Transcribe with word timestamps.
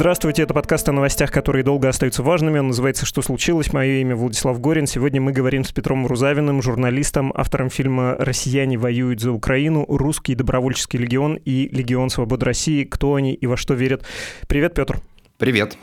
Здравствуйте, 0.00 0.44
это 0.44 0.54
подкаст 0.54 0.88
о 0.88 0.92
новостях, 0.92 1.30
которые 1.30 1.62
долго 1.62 1.86
остаются 1.86 2.22
важными. 2.22 2.58
Он 2.58 2.68
называется 2.68 3.04
«Что 3.04 3.20
случилось?». 3.20 3.74
Мое 3.74 4.00
имя 4.00 4.16
Владислав 4.16 4.58
Горин. 4.58 4.86
Сегодня 4.86 5.20
мы 5.20 5.30
говорим 5.30 5.62
с 5.62 5.72
Петром 5.72 6.06
Рузавиным, 6.06 6.62
журналистом, 6.62 7.34
автором 7.36 7.68
фильма 7.68 8.16
«Россияне 8.18 8.78
воюют 8.78 9.20
за 9.20 9.30
Украину», 9.30 9.84
«Русский 9.86 10.34
добровольческий 10.34 10.98
легион» 10.98 11.34
и 11.44 11.68
«Легион 11.70 12.08
свободы 12.08 12.46
России. 12.46 12.84
Кто 12.84 13.16
они 13.16 13.34
и 13.34 13.46
во 13.46 13.58
что 13.58 13.74
верят?». 13.74 14.02
Привет, 14.48 14.72
Петр. 14.72 15.02
Привет. 15.36 15.76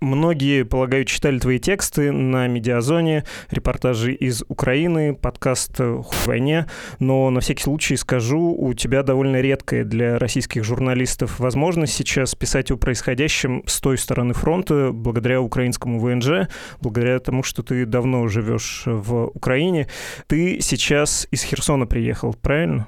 Многие, 0.00 0.64
полагаю, 0.64 1.06
читали 1.06 1.38
твои 1.38 1.58
тексты 1.58 2.12
на 2.12 2.46
Медиазоне, 2.48 3.24
репортажи 3.50 4.12
из 4.12 4.44
Украины, 4.46 5.14
подкаст 5.14 5.78
«Хуй 5.78 6.02
войне», 6.26 6.66
но 6.98 7.30
на 7.30 7.40
всякий 7.40 7.62
случай 7.62 7.96
скажу, 7.96 8.54
у 8.54 8.74
тебя 8.74 9.02
довольно 9.02 9.40
редкая 9.40 9.84
для 9.84 10.18
российских 10.18 10.64
журналистов 10.64 11.40
возможность 11.40 11.94
сейчас 11.94 12.34
писать 12.34 12.70
о 12.70 12.76
происходящем 12.76 13.62
с 13.66 13.80
той 13.80 13.96
стороны 13.96 14.34
фронта, 14.34 14.90
благодаря 14.92 15.40
украинскому 15.40 15.98
ВНЖ, 15.98 16.48
благодаря 16.82 17.18
тому, 17.18 17.42
что 17.42 17.62
ты 17.62 17.86
давно 17.86 18.28
живешь 18.28 18.82
в 18.84 19.28
Украине. 19.28 19.88
Ты 20.26 20.60
сейчас 20.60 21.26
из 21.30 21.42
Херсона 21.42 21.86
приехал, 21.86 22.34
правильно? 22.34 22.86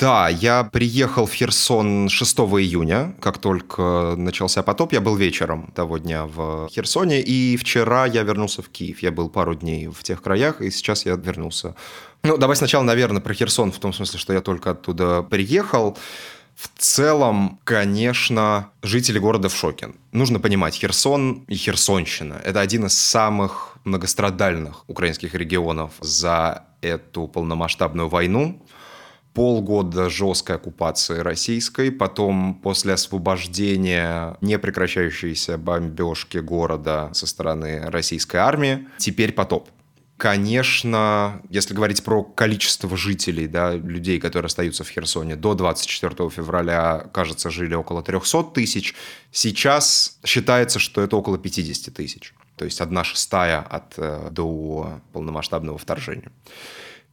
Да, 0.00 0.30
я 0.30 0.64
приехал 0.64 1.26
в 1.26 1.34
Херсон 1.34 2.08
6 2.08 2.38
июня, 2.38 3.14
как 3.20 3.36
только 3.36 4.14
начался 4.16 4.62
потоп. 4.62 4.94
Я 4.94 5.02
был 5.02 5.14
вечером 5.14 5.70
того 5.74 5.98
дня 5.98 6.24
в 6.24 6.70
Херсоне, 6.70 7.20
и 7.20 7.58
вчера 7.58 8.06
я 8.06 8.22
вернулся 8.22 8.62
в 8.62 8.70
Киев. 8.70 9.02
Я 9.02 9.10
был 9.10 9.28
пару 9.28 9.54
дней 9.54 9.88
в 9.88 10.02
тех 10.02 10.22
краях, 10.22 10.62
и 10.62 10.70
сейчас 10.70 11.04
я 11.04 11.16
вернулся. 11.16 11.74
Ну, 12.22 12.38
давай 12.38 12.56
сначала, 12.56 12.82
наверное, 12.82 13.20
про 13.20 13.34
Херсон, 13.34 13.72
в 13.72 13.78
том 13.78 13.92
смысле, 13.92 14.18
что 14.18 14.32
я 14.32 14.40
только 14.40 14.70
оттуда 14.70 15.22
приехал. 15.22 15.98
В 16.56 16.70
целом, 16.78 17.60
конечно, 17.64 18.70
жители 18.82 19.18
города 19.18 19.50
в 19.50 19.54
шоке. 19.54 19.90
Нужно 20.12 20.40
понимать, 20.40 20.76
Херсон 20.76 21.44
и 21.46 21.56
Херсонщина– 21.56 22.40
это 22.44 22.60
один 22.60 22.86
из 22.86 22.96
самых 22.96 23.76
многострадальных 23.84 24.88
украинских 24.88 25.34
регионов 25.34 25.92
за 26.00 26.64
эту 26.80 27.28
полномасштабную 27.28 28.08
войну 28.08 28.62
полгода 29.34 30.10
жесткой 30.10 30.56
оккупации 30.56 31.18
российской, 31.18 31.90
потом 31.90 32.54
после 32.54 32.94
освобождения 32.94 34.36
непрекращающейся 34.40 35.56
бомбежки 35.56 36.38
города 36.38 37.10
со 37.12 37.26
стороны 37.26 37.82
российской 37.90 38.36
армии, 38.38 38.88
теперь 38.98 39.32
потоп. 39.32 39.68
Конечно, 40.16 41.40
если 41.48 41.72
говорить 41.72 42.04
про 42.04 42.22
количество 42.22 42.94
жителей, 42.94 43.46
да, 43.46 43.72
людей, 43.72 44.20
которые 44.20 44.48
остаются 44.48 44.84
в 44.84 44.90
Херсоне, 44.90 45.34
до 45.34 45.54
24 45.54 46.28
февраля, 46.28 47.06
кажется, 47.14 47.48
жили 47.48 47.74
около 47.74 48.02
300 48.02 48.42
тысяч. 48.52 48.94
Сейчас 49.32 50.18
считается, 50.22 50.78
что 50.78 51.00
это 51.00 51.16
около 51.16 51.38
50 51.38 51.94
тысяч. 51.94 52.34
То 52.56 52.66
есть 52.66 52.82
одна 52.82 53.02
шестая 53.02 53.60
от 53.60 53.94
э, 53.96 54.28
до 54.30 55.00
полномасштабного 55.14 55.78
вторжения. 55.78 56.30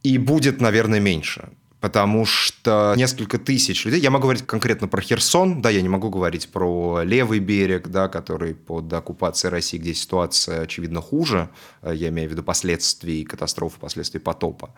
И 0.02 0.18
будет, 0.18 0.60
наверное, 0.60 1.00
меньше 1.00 1.48
потому 1.80 2.24
что 2.24 2.94
несколько 2.96 3.38
тысяч 3.38 3.84
людей, 3.84 4.00
я 4.00 4.10
могу 4.10 4.22
говорить 4.24 4.46
конкретно 4.46 4.88
про 4.88 5.00
Херсон, 5.00 5.62
да, 5.62 5.70
я 5.70 5.82
не 5.82 5.88
могу 5.88 6.10
говорить 6.10 6.48
про 6.48 7.02
левый 7.02 7.38
берег, 7.38 7.88
да, 7.88 8.08
который 8.08 8.54
под 8.54 8.92
оккупацией 8.92 9.50
России, 9.50 9.78
где 9.78 9.94
ситуация, 9.94 10.62
очевидно, 10.62 11.00
хуже, 11.00 11.50
э, 11.82 11.92
я 11.94 12.08
имею 12.08 12.28
в 12.28 12.32
виду 12.32 12.42
последствий 12.42 13.24
катастрофы, 13.24 13.78
последствий 13.78 14.20
потопа. 14.20 14.74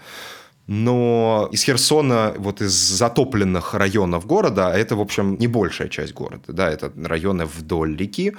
Но 0.66 1.48
из 1.50 1.64
Херсона, 1.64 2.33
вот 2.36 2.62
из 2.62 2.72
затопленных 2.72 3.75
районов 3.75 4.25
города, 4.27 4.70
это, 4.70 4.94
в 4.94 5.00
общем, 5.00 5.36
не 5.39 5.48
большая 5.48 5.89
часть 5.89 6.14
города, 6.14 6.53
да, 6.53 6.70
это 6.70 6.92
районы 6.97 7.44
вдоль 7.44 7.97
реки, 7.97 8.34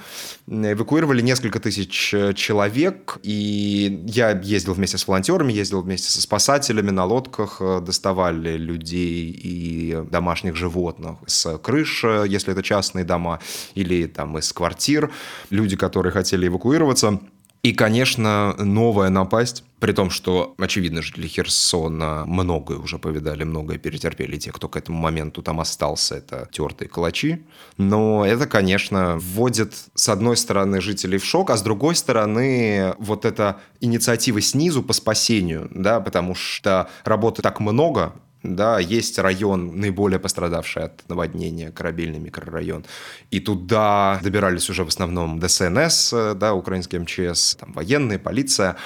эвакуировали 0.46 1.20
несколько 1.20 1.60
тысяч 1.60 2.14
э, 2.14 2.32
человек, 2.32 3.18
и 3.22 4.02
я 4.06 4.30
ездил 4.30 4.72
вместе 4.72 4.96
с 4.96 5.06
волонтерами, 5.06 5.52
ездил 5.52 5.82
вместе 5.82 6.10
со 6.10 6.22
спасателями 6.22 6.90
на 6.90 7.04
лодках, 7.04 7.58
э, 7.60 7.80
доставали 7.80 8.56
людей 8.56 9.30
и 9.30 10.02
домашних 10.10 10.56
животных 10.56 11.18
с 11.26 11.58
крыш, 11.58 12.02
э, 12.04 12.24
если 12.26 12.52
это 12.52 12.62
частные 12.62 13.04
дома, 13.04 13.40
или 13.74 14.06
там 14.06 14.38
из 14.38 14.50
квартир, 14.54 15.10
люди, 15.50 15.76
которые 15.76 16.12
хотели 16.12 16.46
эвакуироваться, 16.46 17.20
и, 17.62 17.72
конечно, 17.72 18.54
новая 18.58 19.08
напасть, 19.08 19.62
при 19.78 19.92
том, 19.92 20.10
что, 20.10 20.54
очевидно, 20.58 21.00
жители 21.00 21.28
Херсона 21.28 22.24
многое 22.26 22.78
уже 22.78 22.98
повидали, 22.98 23.44
многое 23.44 23.78
перетерпели. 23.78 24.36
Те, 24.36 24.50
кто 24.50 24.68
к 24.68 24.76
этому 24.76 24.98
моменту 24.98 25.42
там 25.42 25.60
остался, 25.60 26.16
это 26.16 26.48
тертые 26.50 26.88
калачи. 26.88 27.44
Но 27.78 28.26
это, 28.26 28.46
конечно, 28.46 29.16
вводит, 29.18 29.74
с 29.94 30.08
одной 30.08 30.36
стороны, 30.36 30.80
жителей 30.80 31.18
в 31.18 31.24
шок, 31.24 31.50
а 31.50 31.56
с 31.56 31.62
другой 31.62 31.94
стороны, 31.94 32.94
вот 32.98 33.24
эта 33.24 33.60
инициатива 33.80 34.40
снизу 34.40 34.82
по 34.82 34.92
спасению, 34.92 35.68
да, 35.72 36.00
потому 36.00 36.34
что 36.34 36.90
работы 37.04 37.42
так 37.42 37.60
много, 37.60 38.12
да, 38.42 38.78
есть 38.78 39.18
район, 39.18 39.78
наиболее 39.80 40.18
пострадавший 40.18 40.84
от 40.84 41.08
наводнения, 41.08 41.70
корабельный 41.70 42.18
микрорайон, 42.18 42.84
и 43.30 43.40
туда 43.40 44.20
добирались 44.22 44.68
уже 44.70 44.84
в 44.84 44.88
основном 44.88 45.40
ДСНС, 45.40 46.12
да, 46.34 46.54
украинский 46.54 46.98
МЧС, 46.98 47.56
там, 47.56 47.72
военные, 47.72 48.18
полиция, 48.18 48.76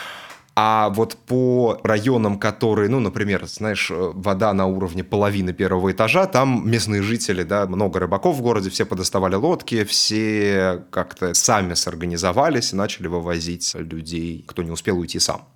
а 0.58 0.88
вот 0.88 1.18
по 1.26 1.78
районам, 1.84 2.38
которые, 2.38 2.88
ну, 2.88 2.98
например, 2.98 3.46
знаешь, 3.46 3.90
вода 3.90 4.54
на 4.54 4.64
уровне 4.64 5.04
половины 5.04 5.52
первого 5.52 5.92
этажа, 5.92 6.26
там 6.26 6.62
местные 6.66 7.02
жители, 7.02 7.42
да, 7.42 7.66
много 7.66 8.00
рыбаков 8.00 8.36
в 8.36 8.40
городе, 8.40 8.70
все 8.70 8.86
подоставали 8.86 9.34
лодки, 9.34 9.84
все 9.84 10.82
как-то 10.90 11.34
сами 11.34 11.74
сорганизовались 11.74 12.72
и 12.72 12.76
начали 12.76 13.06
вывозить 13.06 13.74
людей, 13.74 14.46
кто 14.48 14.62
не 14.62 14.70
успел 14.70 14.98
уйти 14.98 15.18
сам. 15.18 15.46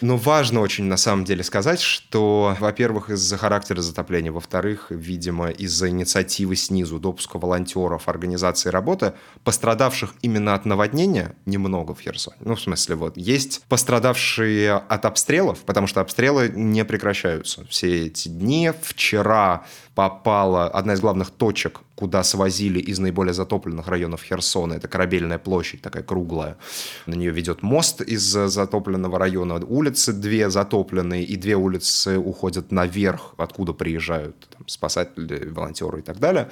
Но 0.00 0.16
важно 0.16 0.60
очень 0.60 0.84
на 0.84 0.96
самом 0.96 1.24
деле 1.24 1.42
сказать, 1.44 1.80
что, 1.80 2.56
во-первых, 2.58 3.10
из-за 3.10 3.36
характера 3.36 3.82
затопления, 3.82 4.32
во-вторых, 4.32 4.86
видимо, 4.90 5.50
из-за 5.50 5.90
инициативы 5.90 6.56
снизу, 6.56 6.98
допуска 6.98 7.38
волонтеров, 7.38 8.08
организации 8.08 8.70
работы, 8.70 9.12
пострадавших 9.44 10.14
именно 10.22 10.54
от 10.54 10.64
наводнения 10.64 11.34
немного 11.44 11.94
в 11.94 12.00
Херсоне. 12.00 12.36
Ну, 12.40 12.54
в 12.54 12.60
смысле, 12.60 12.94
вот, 12.94 13.16
есть 13.16 13.62
пострадавшие 13.68 14.72
от 14.72 15.04
обстрелов, 15.04 15.58
потому 15.60 15.86
что 15.86 16.00
обстрелы 16.00 16.50
не 16.54 16.84
прекращаются 16.84 17.66
все 17.66 18.06
эти 18.06 18.28
дни. 18.28 18.72
Вчера 18.82 19.64
попала 20.00 20.66
одна 20.66 20.94
из 20.94 21.00
главных 21.00 21.30
точек, 21.30 21.80
куда 21.94 22.22
свозили 22.22 22.78
из 22.78 22.98
наиболее 22.98 23.34
затопленных 23.34 23.86
районов 23.86 24.22
Херсона. 24.22 24.72
Это 24.72 24.88
Корабельная 24.88 25.38
площадь, 25.38 25.82
такая 25.82 26.02
круглая. 26.02 26.56
На 27.04 27.16
нее 27.16 27.32
ведет 27.32 27.62
мост 27.62 28.00
из 28.00 28.22
затопленного 28.22 29.18
района. 29.18 29.56
Улицы 29.56 30.14
две 30.14 30.48
затопленные, 30.48 31.22
и 31.24 31.36
две 31.36 31.54
улицы 31.54 32.16
уходят 32.16 32.72
наверх, 32.72 33.34
откуда 33.36 33.74
приезжают 33.74 34.48
там, 34.48 34.66
спасатели, 34.66 35.50
волонтеры 35.50 35.98
и 35.98 36.02
так 36.02 36.18
далее. 36.18 36.48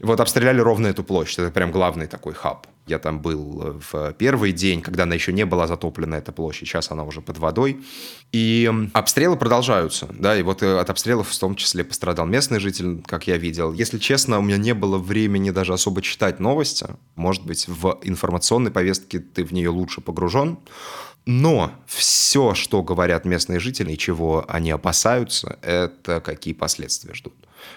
И 0.00 0.04
вот 0.04 0.18
обстреляли 0.18 0.60
ровно 0.60 0.88
эту 0.88 1.04
площадь. 1.04 1.38
Это 1.38 1.52
прям 1.52 1.70
главный 1.70 2.08
такой 2.08 2.34
хаб. 2.34 2.66
Я 2.88 2.98
там 2.98 3.20
был 3.20 3.62
э, 3.62 3.80
в 3.90 4.12
первый 4.14 4.52
день, 4.52 4.80
когда 4.80 5.02
она 5.02 5.14
еще 5.14 5.32
не 5.32 5.44
была 5.44 5.66
затоплена, 5.66 6.18
эта 6.18 6.32
площадь. 6.32 6.68
Сейчас 6.68 6.90
она 6.90 7.04
уже 7.04 7.20
под 7.20 7.38
водой. 7.38 7.80
И 8.32 8.70
обстрелы 8.92 9.36
продолжаются. 9.36 10.08
Да, 10.12 10.36
и 10.36 10.42
вот 10.42 10.62
э, 10.62 10.78
от 10.78 10.90
обстрелов 10.90 11.28
в 11.28 11.38
том 11.38 11.54
числе 11.54 11.84
пострадал 11.84 12.26
местный 12.26 12.60
житель, 12.60 13.02
как 13.06 13.26
я 13.26 13.36
видел. 13.36 13.72
Если 13.72 13.98
честно, 13.98 14.38
у 14.38 14.42
меня 14.42 14.56
не 14.56 14.74
было 14.74 14.98
времени 14.98 15.50
даже 15.50 15.72
особо 15.74 16.02
читать 16.02 16.40
новости. 16.40 16.86
Может 17.14 17.44
быть, 17.44 17.68
в 17.68 17.98
информационной 18.02 18.70
повестке 18.70 19.18
ты 19.18 19.44
в 19.44 19.52
нее 19.52 19.68
лучше 19.68 20.00
погружен. 20.00 20.58
Но 21.26 21.72
все, 21.86 22.54
что 22.54 22.82
говорят 22.82 23.26
местные 23.26 23.60
жители 23.60 23.92
и 23.92 23.98
чего 23.98 24.46
они 24.48 24.70
опасаются, 24.70 25.58
это 25.60 26.20
какие 26.20 26.54
последствия 26.54 27.12
ждут 27.12 27.34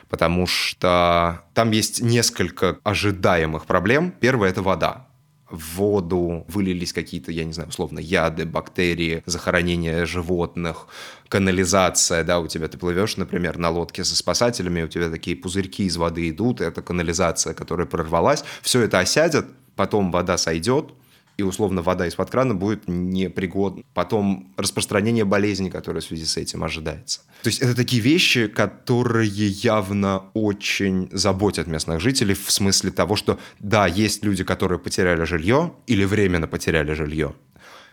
потому 0.09 0.47
что 0.47 1.43
там 1.53 1.71
есть 1.71 2.01
несколько 2.01 2.79
ожидаемых 2.83 3.65
проблем. 3.65 4.13
Первое– 4.19 4.49
это 4.51 4.61
вода 4.61 5.07
в 5.51 5.75
воду 5.75 6.45
вылились 6.47 6.93
какие-то, 6.93 7.31
я 7.31 7.43
не 7.43 7.53
знаю, 7.53 7.69
условно, 7.69 7.99
яды, 7.99 8.45
бактерии, 8.45 9.21
захоронения 9.25 10.05
животных, 10.05 10.87
канализация, 11.27 12.23
да, 12.23 12.39
у 12.39 12.47
тебя 12.47 12.67
ты 12.67 12.77
плывешь, 12.77 13.17
например, 13.17 13.57
на 13.57 13.69
лодке 13.69 14.03
со 14.03 14.15
спасателями, 14.15 14.83
у 14.83 14.87
тебя 14.87 15.09
такие 15.09 15.35
пузырьки 15.35 15.83
из 15.83 15.97
воды 15.97 16.29
идут, 16.29 16.61
это 16.61 16.81
канализация, 16.81 17.53
которая 17.53 17.85
прорвалась, 17.85 18.43
все 18.61 18.81
это 18.81 18.99
осядет, 18.99 19.45
потом 19.75 20.11
вода 20.11 20.37
сойдет, 20.37 20.93
и 21.41 21.43
условно 21.43 21.81
вода 21.81 22.07
из-под 22.07 22.29
крана 22.29 22.55
будет 22.55 22.87
непригодна. 22.87 23.83
Потом 23.93 24.53
распространение 24.57 25.25
болезни, 25.25 25.69
которое 25.69 25.99
в 25.99 26.03
связи 26.03 26.25
с 26.25 26.37
этим 26.37 26.63
ожидается. 26.63 27.21
То 27.43 27.49
есть 27.49 27.61
это 27.61 27.75
такие 27.75 28.01
вещи, 28.01 28.47
которые 28.47 29.27
явно 29.27 30.23
очень 30.33 31.09
заботят 31.11 31.67
местных 31.67 31.99
жителей 31.99 32.35
в 32.35 32.51
смысле 32.51 32.91
того, 32.91 33.15
что 33.15 33.39
да, 33.59 33.87
есть 33.87 34.23
люди, 34.23 34.43
которые 34.43 34.79
потеряли 34.79 35.23
жилье 35.25 35.73
или 35.87 36.05
временно 36.05 36.47
потеряли 36.47 36.93
жилье, 36.93 37.33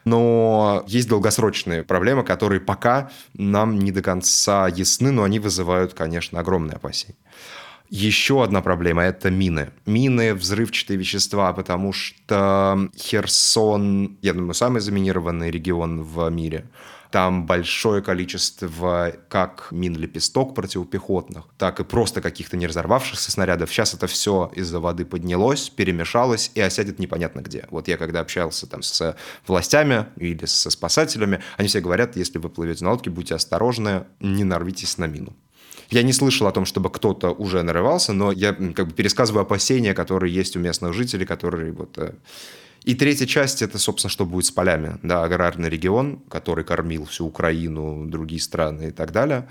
но 0.04 0.84
есть 0.86 1.08
долгосрочные 1.08 1.82
проблемы, 1.82 2.24
которые 2.24 2.60
пока 2.60 3.10
нам 3.34 3.78
не 3.78 3.92
до 3.92 4.02
конца 4.02 4.68
ясны, 4.68 5.10
но 5.10 5.22
они 5.22 5.38
вызывают, 5.38 5.94
конечно, 5.94 6.40
огромные 6.40 6.76
опасения. 6.76 7.16
Еще 7.90 8.44
одна 8.44 8.60
проблема– 8.60 9.02
это 9.04 9.30
мины. 9.30 9.70
Мины, 9.86 10.34
взрывчатые 10.34 10.98
вещества, 10.98 11.52
потому 11.54 11.94
что 11.94 12.90
Херсон, 12.94 14.18
я 14.20 14.34
думаю, 14.34 14.52
самый 14.54 14.80
заминированный 14.80 15.50
регион 15.50 16.02
в 16.02 16.28
мире. 16.28 16.66
Там 17.10 17.46
большое 17.46 18.02
количество 18.02 19.14
как 19.28 19.68
мин-лепесток 19.70 20.54
противопехотных, 20.54 21.44
так 21.56 21.80
и 21.80 21.84
просто 21.84 22.20
каких-то 22.20 22.58
не 22.58 22.66
разорвавшихся 22.66 23.30
снарядов. 23.30 23.72
Сейчас 23.72 23.94
это 23.94 24.06
все 24.06 24.52
из-за 24.54 24.78
воды 24.78 25.06
поднялось, 25.06 25.70
перемешалось 25.70 26.50
и 26.54 26.60
осядет 26.60 26.98
непонятно 26.98 27.40
где. 27.40 27.66
Вот 27.70 27.88
я 27.88 27.96
когда 27.96 28.20
общался 28.20 28.66
там 28.66 28.82
с 28.82 29.16
властями 29.46 30.06
или 30.16 30.44
со 30.44 30.68
спасателями, 30.68 31.40
они 31.56 31.68
все 31.68 31.80
говорят, 31.80 32.16
если 32.16 32.38
вы 32.38 32.50
плывете 32.50 32.84
на 32.84 32.90
лодке, 32.90 33.08
будьте 33.08 33.34
осторожны, 33.34 34.04
не 34.20 34.44
нарвитесь 34.44 34.98
на 34.98 35.06
мину. 35.06 35.34
Я 35.90 36.02
не 36.02 36.12
слышал 36.12 36.46
о 36.46 36.52
том, 36.52 36.64
чтобы 36.64 36.90
кто-то 36.90 37.30
уже 37.30 37.62
нарывался, 37.62 38.12
но 38.12 38.32
я 38.32 38.52
как 38.52 38.88
бы 38.88 38.92
пересказываю 38.92 39.42
опасения, 39.42 39.94
которые 39.94 40.34
есть 40.34 40.56
у 40.56 40.60
местных 40.60 40.92
жителей, 40.94 41.26
которые 41.26 41.72
вот... 41.72 41.96
Э, 41.98 42.14
и 42.84 42.94
третья 42.94 43.26
часть– 43.26 43.60
это, 43.62 43.78
собственно, 43.78 44.10
что 44.10 44.24
будет 44.24 44.46
с 44.46 44.50
полями. 44.50 44.98
Да, 45.02 45.24
аграрный 45.24 45.68
регион, 45.68 46.20
который 46.28 46.64
кормил 46.64 47.04
всю 47.04 47.26
Украину, 47.26 48.06
другие 48.06 48.40
страны 48.40 48.88
и 48.88 48.90
так 48.92 49.12
далее. 49.12 49.48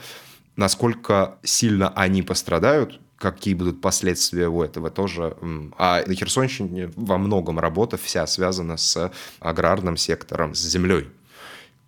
Насколько 0.55 1.37
сильно 1.43 1.89
они 1.89 2.23
пострадают, 2.23 2.99
какие 3.17 3.53
будут 3.53 3.81
последствия 3.81 4.47
у 4.47 4.63
этого 4.63 4.89
тоже. 4.89 5.35
А 5.77 6.03
на 6.05 6.13
Херсонщине 6.15 6.91
во 6.95 7.17
многом 7.17 7.59
работа 7.59 7.97
вся 7.97 8.25
связана 8.27 8.77
с 8.77 9.11
аграрным 9.39 9.97
сектором, 9.97 10.55
с 10.55 10.59
землей. 10.59 11.07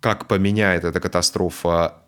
Как 0.00 0.28
поменяет 0.28 0.84
эта 0.84 1.00
катастрофа 1.00 2.02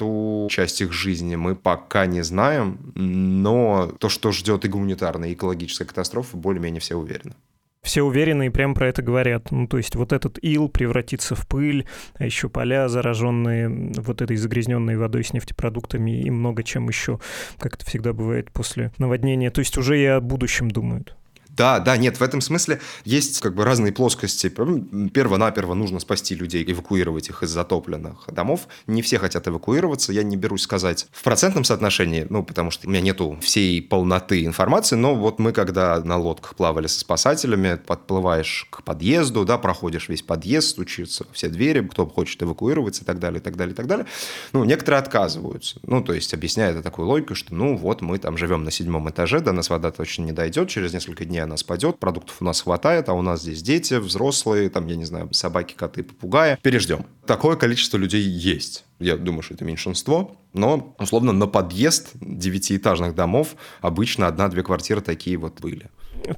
эту 0.00 0.48
часть 0.50 0.80
их 0.80 0.92
жизни 0.92 1.36
мы 1.36 1.54
пока 1.54 2.06
не 2.06 2.22
знаем, 2.22 2.92
но 2.94 3.92
то, 3.98 4.08
что 4.08 4.32
ждет 4.32 4.64
и 4.64 4.68
гуманитарная, 4.68 5.30
и 5.30 5.34
экологическая 5.34 5.84
катастрофа, 5.84 6.36
более-менее 6.36 6.80
все 6.80 6.96
уверены. 6.96 7.34
Все 7.82 8.02
уверены 8.02 8.46
и 8.46 8.50
прям 8.50 8.74
про 8.74 8.88
это 8.88 9.00
говорят. 9.00 9.50
Ну, 9.50 9.66
то 9.66 9.78
есть 9.78 9.96
вот 9.96 10.12
этот 10.12 10.38
ил 10.42 10.68
превратится 10.68 11.34
в 11.34 11.46
пыль, 11.46 11.86
а 12.14 12.26
еще 12.26 12.50
поля, 12.50 12.88
зараженные 12.88 13.92
вот 13.96 14.20
этой 14.20 14.36
загрязненной 14.36 14.96
водой 14.96 15.24
с 15.24 15.32
нефтепродуктами 15.32 16.20
и 16.20 16.30
много 16.30 16.62
чем 16.62 16.88
еще, 16.88 17.20
как 17.58 17.76
это 17.76 17.86
всегда 17.86 18.12
бывает 18.12 18.50
после 18.52 18.92
наводнения. 18.98 19.50
То 19.50 19.60
есть 19.60 19.78
уже 19.78 19.98
и 19.98 20.04
о 20.04 20.20
будущем 20.20 20.70
думают. 20.70 21.16
Да, 21.56 21.78
да, 21.78 21.96
нет, 21.96 22.18
в 22.18 22.22
этом 22.22 22.40
смысле 22.40 22.80
есть 23.04 23.40
как 23.40 23.54
бы 23.54 23.64
разные 23.64 23.92
плоскости. 23.92 24.48
Перво-наперво 24.48 25.74
нужно 25.74 26.00
спасти 26.00 26.34
людей, 26.34 26.64
эвакуировать 26.66 27.28
их 27.28 27.42
из 27.42 27.50
затопленных 27.50 28.24
домов. 28.28 28.68
Не 28.86 29.02
все 29.02 29.18
хотят 29.18 29.46
эвакуироваться, 29.48 30.12
я 30.12 30.22
не 30.22 30.36
берусь 30.36 30.62
сказать 30.62 31.06
в 31.12 31.22
процентном 31.22 31.64
соотношении, 31.64 32.26
ну, 32.30 32.42
потому 32.42 32.70
что 32.70 32.86
у 32.86 32.90
меня 32.90 33.00
нету 33.00 33.38
всей 33.42 33.82
полноты 33.82 34.44
информации, 34.44 34.96
но 34.96 35.14
вот 35.14 35.38
мы, 35.38 35.52
когда 35.52 36.00
на 36.00 36.16
лодках 36.16 36.54
плавали 36.54 36.86
со 36.86 37.00
спасателями, 37.00 37.80
подплываешь 37.84 38.66
к 38.70 38.82
подъезду, 38.82 39.44
да, 39.44 39.58
проходишь 39.58 40.08
весь 40.08 40.22
подъезд, 40.22 40.68
стучатся 40.68 41.26
все 41.32 41.48
двери, 41.48 41.86
кто 41.86 42.06
хочет 42.06 42.42
эвакуироваться 42.42 43.02
и 43.02 43.04
так 43.04 43.18
далее, 43.18 43.40
и 43.40 43.42
так 43.42 43.56
далее, 43.56 43.72
и 43.72 43.76
так 43.76 43.86
далее. 43.86 44.06
Ну, 44.52 44.64
некоторые 44.64 45.00
отказываются. 45.00 45.80
Ну, 45.82 46.02
то 46.02 46.12
есть 46.12 46.32
объясняют 46.32 46.76
это 46.76 46.84
такой 46.84 47.04
логикой, 47.04 47.34
что, 47.34 47.54
ну, 47.54 47.76
вот 47.76 48.00
мы 48.00 48.18
там 48.18 48.36
живем 48.36 48.64
на 48.64 48.70
седьмом 48.70 49.10
этаже, 49.10 49.40
до 49.40 49.52
нас 49.52 49.68
вода 49.70 49.90
точно 49.90 50.24
не 50.24 50.32
дойдет, 50.32 50.68
через 50.68 50.92
несколько 50.92 51.24
дней 51.24 51.39
она 51.40 51.56
спадет, 51.56 51.98
продуктов 51.98 52.36
у 52.40 52.44
нас 52.44 52.60
хватает, 52.60 53.08
а 53.08 53.14
у 53.14 53.22
нас 53.22 53.42
здесь 53.42 53.62
дети, 53.62 53.94
взрослые, 53.94 54.70
там, 54.70 54.86
я 54.86 54.96
не 54.96 55.04
знаю, 55.04 55.32
собаки, 55.32 55.74
коты, 55.74 56.02
попугаи. 56.02 56.58
Переждем. 56.62 57.06
Такое 57.26 57.56
количество 57.56 57.96
людей 57.96 58.22
есть. 58.22 58.84
Я 58.98 59.16
думаю, 59.16 59.42
что 59.42 59.54
это 59.54 59.64
меньшинство, 59.64 60.36
но, 60.52 60.94
условно, 60.98 61.32
на 61.32 61.46
подъезд 61.46 62.10
девятиэтажных 62.14 63.14
домов 63.14 63.56
обычно 63.80 64.26
одна-две 64.26 64.62
квартиры 64.62 65.00
такие 65.00 65.36
вот 65.36 65.60
были. 65.60 65.90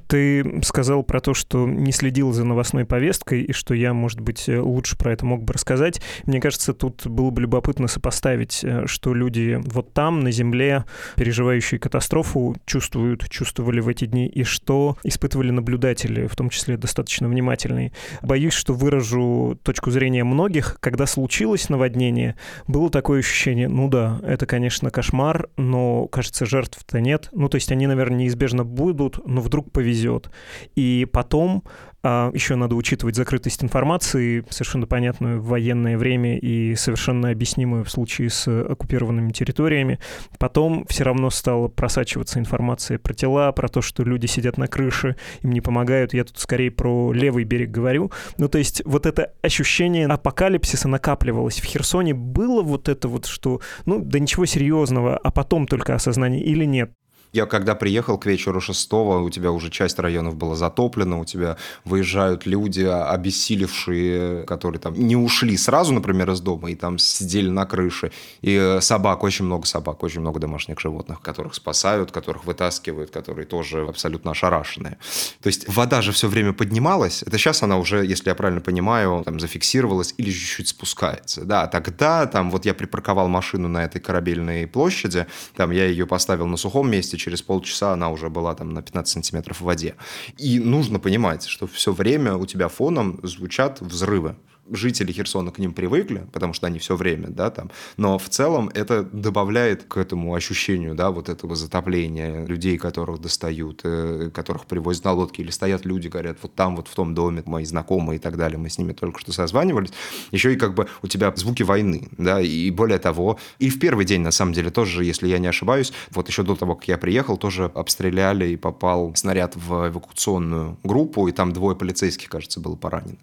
Ты 0.07 0.61
сказал 0.63 1.03
про 1.03 1.19
то, 1.19 1.33
что 1.33 1.67
не 1.67 1.91
следил 1.91 2.31
за 2.31 2.43
новостной 2.43 2.85
повесткой, 2.85 3.43
и 3.43 3.53
что 3.53 3.73
я, 3.73 3.93
может 3.93 4.19
быть, 4.19 4.47
лучше 4.47 4.97
про 4.97 5.13
это 5.13 5.25
мог 5.25 5.43
бы 5.43 5.53
рассказать. 5.53 6.01
Мне 6.25 6.39
кажется, 6.39 6.73
тут 6.73 7.05
было 7.07 7.29
бы 7.29 7.41
любопытно 7.41 7.87
сопоставить, 7.87 8.63
э, 8.63 8.85
что 8.87 9.13
люди 9.13 9.59
вот 9.65 9.93
там, 9.93 10.21
на 10.21 10.31
Земле, 10.31 10.85
переживающие 11.15 11.79
катастрофу, 11.79 12.55
чувствуют, 12.65 13.29
чувствовали 13.29 13.79
в 13.79 13.87
эти 13.87 14.05
дни, 14.05 14.27
и 14.27 14.43
что 14.43 14.97
испытывали 15.03 15.51
наблюдатели, 15.51 16.27
в 16.27 16.35
том 16.35 16.49
числе 16.49 16.77
достаточно 16.77 17.27
внимательные. 17.27 17.91
Боюсь, 18.21 18.53
что 18.53 18.73
выражу 18.73 19.59
точку 19.63 19.91
зрения 19.91 20.23
многих. 20.23 20.77
Когда 20.79 21.05
случилось 21.05 21.69
наводнение, 21.69 22.35
было 22.67 22.89
такое 22.89 23.19
ощущение, 23.19 23.67
ну 23.67 23.89
да, 23.89 24.19
это, 24.23 24.45
конечно, 24.45 24.89
кошмар, 24.89 25.49
но, 25.57 26.07
кажется, 26.07 26.45
жертв-то 26.45 27.01
нет. 27.01 27.29
Ну, 27.31 27.49
то 27.49 27.55
есть 27.55 27.71
они, 27.71 27.87
наверное, 27.87 28.19
неизбежно 28.19 28.63
будут, 28.63 29.25
но 29.27 29.41
вдруг 29.41 29.71
повезет. 29.73 30.29
И 30.75 31.05
потом 31.11 31.63
а, 32.05 32.31
еще 32.33 32.55
надо 32.55 32.75
учитывать 32.75 33.15
закрытость 33.15 33.63
информации, 33.63 34.43
совершенно 34.49 34.85
понятную 34.85 35.39
в 35.39 35.47
военное 35.47 35.97
время 35.97 36.37
и 36.37 36.75
совершенно 36.75 37.29
объяснимую 37.29 37.85
в 37.85 37.89
случае 37.89 38.29
с 38.29 38.45
оккупированными 38.47 39.31
территориями. 39.31 39.99
Потом 40.37 40.85
все 40.89 41.05
равно 41.05 41.29
стала 41.29 41.69
просачиваться 41.69 42.39
информация 42.39 42.99
про 42.99 43.13
тела, 43.13 43.51
про 43.53 43.69
то, 43.69 43.81
что 43.81 44.03
люди 44.03 44.25
сидят 44.25 44.57
на 44.57 44.67
крыше, 44.67 45.15
им 45.43 45.53
не 45.53 45.61
помогают. 45.61 46.13
Я 46.13 46.25
тут 46.25 46.37
скорее 46.39 46.71
про 46.71 47.13
левый 47.13 47.45
берег 47.45 47.71
говорю. 47.71 48.11
Ну, 48.37 48.49
то 48.49 48.57
есть 48.57 48.81
вот 48.83 49.05
это 49.05 49.31
ощущение 49.41 50.07
апокалипсиса 50.07 50.89
накапливалось. 50.89 51.61
В 51.61 51.65
Херсоне 51.65 52.13
было 52.13 52.61
вот 52.63 52.89
это 52.89 53.07
вот, 53.07 53.27
что, 53.27 53.61
ну, 53.85 53.99
да 54.03 54.19
ничего 54.19 54.45
серьезного, 54.45 55.17
а 55.17 55.31
потом 55.31 55.67
только 55.67 55.95
осознание 55.95 56.43
или 56.43 56.65
нет? 56.65 56.91
Я 57.33 57.47
когда 57.47 57.73
приехал 57.73 58.19
к 58.19 58.27
вечеру 58.27 58.61
шестого, 58.61 59.17
у 59.19 59.29
тебя 59.31 59.51
уже 59.51 59.71
часть 59.71 59.97
районов 59.97 60.35
была 60.35 60.55
затоплена, 60.55 61.17
у 61.17 61.25
тебя 61.25 61.57
выезжают 61.83 62.45
люди, 62.45 62.81
обессилевшие, 62.81 64.43
которые 64.43 64.79
там 64.79 64.93
не 64.93 65.15
ушли 65.15 65.57
сразу, 65.57 65.93
например, 65.93 66.29
из 66.29 66.41
дома, 66.41 66.69
и 66.69 66.75
там 66.75 66.99
сидели 66.99 67.49
на 67.49 67.65
крыше. 67.65 68.11
И 68.41 68.53
э, 68.53 68.81
собак, 68.81 69.23
очень 69.23 69.45
много 69.45 69.65
собак, 69.65 70.03
очень 70.03 70.21
много 70.21 70.39
домашних 70.39 70.79
животных, 70.79 71.21
которых 71.21 71.55
спасают, 71.55 72.11
которых 72.11 72.45
вытаскивают, 72.45 73.09
которые 73.09 73.47
тоже 73.47 73.81
абсолютно 73.81 74.31
ошарашенные. 74.31 74.99
То 75.41 75.47
есть 75.47 75.67
вода 75.67 76.03
же 76.03 76.11
все 76.11 76.27
время 76.27 76.53
поднималась. 76.53 77.23
Это 77.23 77.39
сейчас 77.39 77.63
она 77.63 77.79
уже, 77.79 78.05
если 78.05 78.29
я 78.29 78.35
правильно 78.35 78.61
понимаю, 78.61 79.23
там 79.25 79.39
зафиксировалась 79.39 80.13
или 80.17 80.29
чуть-чуть 80.29 80.67
спускается. 80.67 81.45
Да, 81.45 81.65
тогда 81.65 82.27
там 82.27 82.51
вот 82.51 82.65
я 82.65 82.75
припарковал 82.75 83.27
машину 83.27 83.67
на 83.67 83.85
этой 83.85 83.99
корабельной 83.99 84.67
площади, 84.67 85.25
там 85.55 85.71
я 85.71 85.87
ее 85.87 86.05
поставил 86.05 86.45
на 86.45 86.57
сухом 86.57 86.91
месте, 86.91 87.17
через 87.23 87.41
полчаса 87.41 87.93
она 87.93 88.09
уже 88.09 88.29
была 88.29 88.53
там 88.55 88.73
на 88.73 88.81
15 88.81 89.13
сантиметров 89.13 89.61
в 89.61 89.63
воде. 89.63 89.95
И 90.37 90.59
нужно 90.59 90.99
понимать, 90.99 91.45
что 91.45 91.67
все 91.67 91.93
время 91.93 92.35
у 92.35 92.45
тебя 92.45 92.67
фоном 92.67 93.19
звучат 93.23 93.81
взрывы 93.81 94.35
жители 94.69 95.11
Херсона 95.11 95.51
к 95.51 95.59
ним 95.59 95.73
привыкли, 95.73 96.27
потому 96.31 96.53
что 96.53 96.67
они 96.67 96.79
все 96.79 96.95
время, 96.95 97.27
да, 97.27 97.49
там. 97.49 97.71
Но 97.97 98.17
в 98.17 98.29
целом 98.29 98.69
это 98.73 99.03
добавляет 99.03 99.83
к 99.83 99.97
этому 99.97 100.33
ощущению, 100.33 100.95
да, 100.95 101.11
вот 101.11 101.29
этого 101.29 101.55
затопления 101.55 102.45
людей, 102.45 102.77
которых 102.77 103.19
достают, 103.19 103.81
э, 103.83 104.29
которых 104.33 104.65
привозят 104.65 105.05
на 105.05 105.13
лодке, 105.13 105.43
или 105.43 105.51
стоят 105.51 105.85
люди, 105.85 106.07
говорят, 106.07 106.37
вот 106.41 106.53
там, 106.55 106.75
вот 106.75 106.87
в 106.87 106.95
том 106.95 107.13
доме 107.13 107.43
мои 107.45 107.65
знакомые 107.65 108.17
и 108.17 108.19
так 108.19 108.37
далее, 108.37 108.57
мы 108.57 108.69
с 108.69 108.77
ними 108.77 108.93
только 108.93 109.19
что 109.19 109.31
созванивались. 109.31 109.91
Еще 110.31 110.53
и 110.53 110.55
как 110.55 110.73
бы 110.73 110.87
у 111.01 111.07
тебя 111.07 111.33
звуки 111.35 111.63
войны, 111.63 112.07
да, 112.17 112.41
и 112.41 112.69
более 112.71 112.99
того, 112.99 113.39
и 113.59 113.69
в 113.69 113.79
первый 113.79 114.05
день, 114.05 114.21
на 114.21 114.31
самом 114.31 114.53
деле, 114.53 114.69
тоже, 114.69 115.03
если 115.03 115.27
я 115.27 115.39
не 115.39 115.47
ошибаюсь, 115.47 115.93
вот 116.11 116.27
еще 116.27 116.43
до 116.43 116.55
того, 116.55 116.75
как 116.75 116.87
я 116.87 116.97
приехал, 116.97 117.37
тоже 117.37 117.71
обстреляли 117.73 118.49
и 118.49 118.55
попал 118.55 119.13
снаряд 119.15 119.55
в 119.55 119.89
эвакуационную 119.89 120.77
группу, 120.83 121.27
и 121.27 121.31
там 121.31 121.51
двое 121.53 121.75
полицейских, 121.75 122.29
кажется, 122.29 122.59
было 122.59 122.75
поранено. 122.75 123.17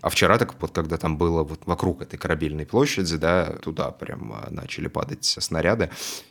А 0.00 0.08
вчера 0.08 0.38
так 0.38 0.54
вот, 0.60 0.72
когда 0.82 0.96
там 0.96 1.16
было 1.16 1.44
вот 1.44 1.60
вокруг 1.64 2.02
этой 2.02 2.16
корабельной 2.18 2.66
площади, 2.66 3.16
да, 3.16 3.56
туда 3.62 3.90
прям 3.90 4.32
а, 4.32 4.48
начали 4.50 4.88
падать 4.88 5.24
снаряды, 5.24 5.90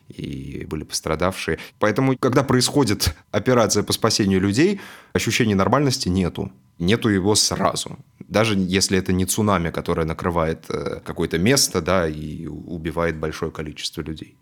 и 0.10 0.66
были 0.70 0.84
пострадавшие. 0.84 1.58
Поэтому, 1.80 2.18
когда 2.20 2.44
происходит 2.44 3.16
операция 3.32 3.84
по 3.84 3.94
спасению 3.94 4.42
людей, 4.42 4.82
ощущения 5.14 5.56
нормальности 5.56 6.10
нету. 6.10 6.52
Нету 6.80 7.10
его 7.10 7.36
сразу. 7.36 7.98
Даже 8.20 8.56
если 8.58 8.98
это 8.98 9.14
не 9.14 9.26
цунами, 9.26 9.72
которое 9.72 10.06
накрывает 10.06 10.66
э, 10.70 11.00
какое-то 11.06 11.38
место, 11.38 11.82
да, 11.82 12.08
и 12.08 12.48
убивает 12.48 13.18
большое 13.18 13.52
количество 13.52 14.02
людей. 14.02 14.36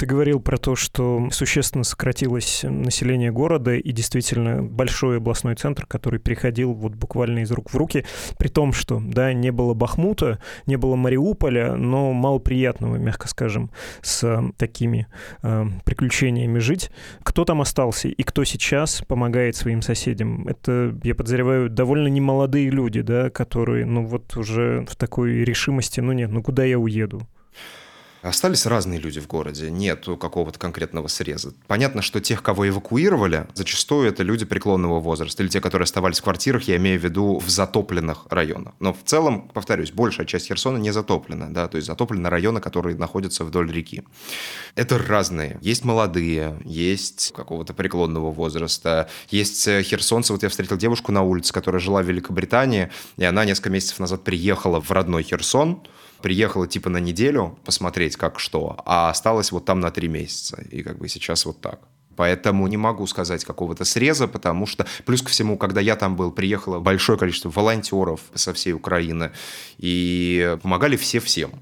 Ты 0.00 0.06
говорил 0.06 0.40
про 0.40 0.56
то, 0.56 0.76
что 0.76 1.28
существенно 1.30 1.84
сократилось 1.84 2.62
население 2.62 3.30
города 3.30 3.74
и 3.74 3.92
действительно 3.92 4.62
большой 4.62 5.18
областной 5.18 5.56
центр, 5.56 5.84
который 5.84 6.18
переходил 6.18 6.72
вот 6.72 6.94
буквально 6.94 7.40
из 7.40 7.50
рук 7.50 7.68
в 7.70 7.76
руки, 7.76 8.06
при 8.38 8.48
том, 8.48 8.72
что, 8.72 8.98
да, 8.98 9.34
не 9.34 9.52
было 9.52 9.74
Бахмута, 9.74 10.38
не 10.64 10.76
было 10.76 10.96
Мариуполя, 10.96 11.74
но 11.74 12.14
мало 12.14 12.38
приятного, 12.38 12.96
мягко 12.96 13.28
скажем, 13.28 13.70
с 14.00 14.42
такими 14.56 15.06
э, 15.42 15.66
приключениями 15.84 16.60
жить. 16.60 16.90
Кто 17.22 17.44
там 17.44 17.60
остался 17.60 18.08
и 18.08 18.22
кто 18.22 18.44
сейчас 18.44 19.02
помогает 19.06 19.54
своим 19.54 19.82
соседям? 19.82 20.48
Это, 20.48 20.98
я 21.04 21.14
подозреваю, 21.14 21.68
довольно 21.68 22.08
немолодые 22.08 22.70
люди, 22.70 23.02
да, 23.02 23.28
которые, 23.28 23.84
ну 23.84 24.06
вот 24.06 24.34
уже 24.34 24.86
в 24.88 24.96
такой 24.96 25.44
решимости, 25.44 26.00
ну 26.00 26.12
нет, 26.12 26.30
ну 26.30 26.42
куда 26.42 26.64
я 26.64 26.78
уеду? 26.78 27.28
Остались 28.22 28.66
разные 28.66 29.00
люди 29.00 29.18
в 29.18 29.26
городе, 29.26 29.70
нет 29.70 30.04
какого-то 30.04 30.58
конкретного 30.58 31.08
среза. 31.08 31.54
Понятно, 31.66 32.02
что 32.02 32.20
тех, 32.20 32.42
кого 32.42 32.68
эвакуировали, 32.68 33.46
зачастую 33.54 34.08
это 34.08 34.22
люди 34.22 34.44
преклонного 34.44 35.00
возраста, 35.00 35.42
или 35.42 35.48
те, 35.48 35.60
которые 35.60 35.84
оставались 35.84 36.20
в 36.20 36.24
квартирах, 36.24 36.64
я 36.64 36.76
имею 36.76 37.00
в 37.00 37.04
виду 37.04 37.38
в 37.38 37.48
затопленных 37.48 38.26
районах. 38.28 38.74
Но 38.78 38.92
в 38.92 38.98
целом, 39.04 39.48
повторюсь, 39.48 39.92
большая 39.92 40.26
часть 40.26 40.48
Херсона 40.48 40.76
не 40.76 40.90
затоплена, 40.90 41.48
да, 41.48 41.66
то 41.68 41.76
есть 41.76 41.86
затоплены 41.86 42.28
районы, 42.28 42.60
которые 42.60 42.96
находятся 42.96 43.44
вдоль 43.44 43.72
реки. 43.72 44.02
Это 44.74 44.98
разные. 44.98 45.58
Есть 45.62 45.84
молодые, 45.84 46.60
есть 46.64 47.32
какого-то 47.34 47.72
преклонного 47.72 48.30
возраста, 48.30 49.08
есть 49.30 49.66
э, 49.66 49.82
херсонцы. 49.82 50.32
Вот 50.32 50.42
я 50.42 50.50
встретил 50.50 50.76
девушку 50.76 51.10
на 51.10 51.22
улице, 51.22 51.54
которая 51.54 51.80
жила 51.80 52.02
в 52.02 52.06
Великобритании, 52.06 52.90
и 53.16 53.24
она 53.24 53.46
несколько 53.46 53.70
месяцев 53.70 53.98
назад 53.98 54.24
приехала 54.24 54.80
в 54.80 54.90
родной 54.90 55.22
Херсон, 55.22 55.82
приехала 56.22 56.66
типа 56.66 56.90
на 56.90 56.98
неделю 56.98 57.58
посмотреть, 57.64 58.16
как 58.16 58.38
что, 58.38 58.76
а 58.84 59.10
осталась 59.10 59.52
вот 59.52 59.64
там 59.64 59.80
на 59.80 59.90
три 59.90 60.08
месяца. 60.08 60.62
И 60.70 60.82
как 60.82 60.98
бы 60.98 61.08
сейчас 61.08 61.44
вот 61.46 61.60
так. 61.60 61.80
Поэтому 62.16 62.66
не 62.66 62.76
могу 62.76 63.06
сказать 63.06 63.44
какого-то 63.44 63.84
среза, 63.84 64.28
потому 64.28 64.66
что, 64.66 64.86
плюс 65.06 65.22
ко 65.22 65.30
всему, 65.30 65.56
когда 65.56 65.80
я 65.80 65.96
там 65.96 66.16
был, 66.16 66.32
приехало 66.32 66.78
большое 66.78 67.18
количество 67.18 67.48
волонтеров 67.48 68.20
со 68.34 68.52
всей 68.52 68.72
Украины, 68.72 69.32
и 69.78 70.58
помогали 70.62 70.96
все 70.96 71.20
всем. 71.20 71.52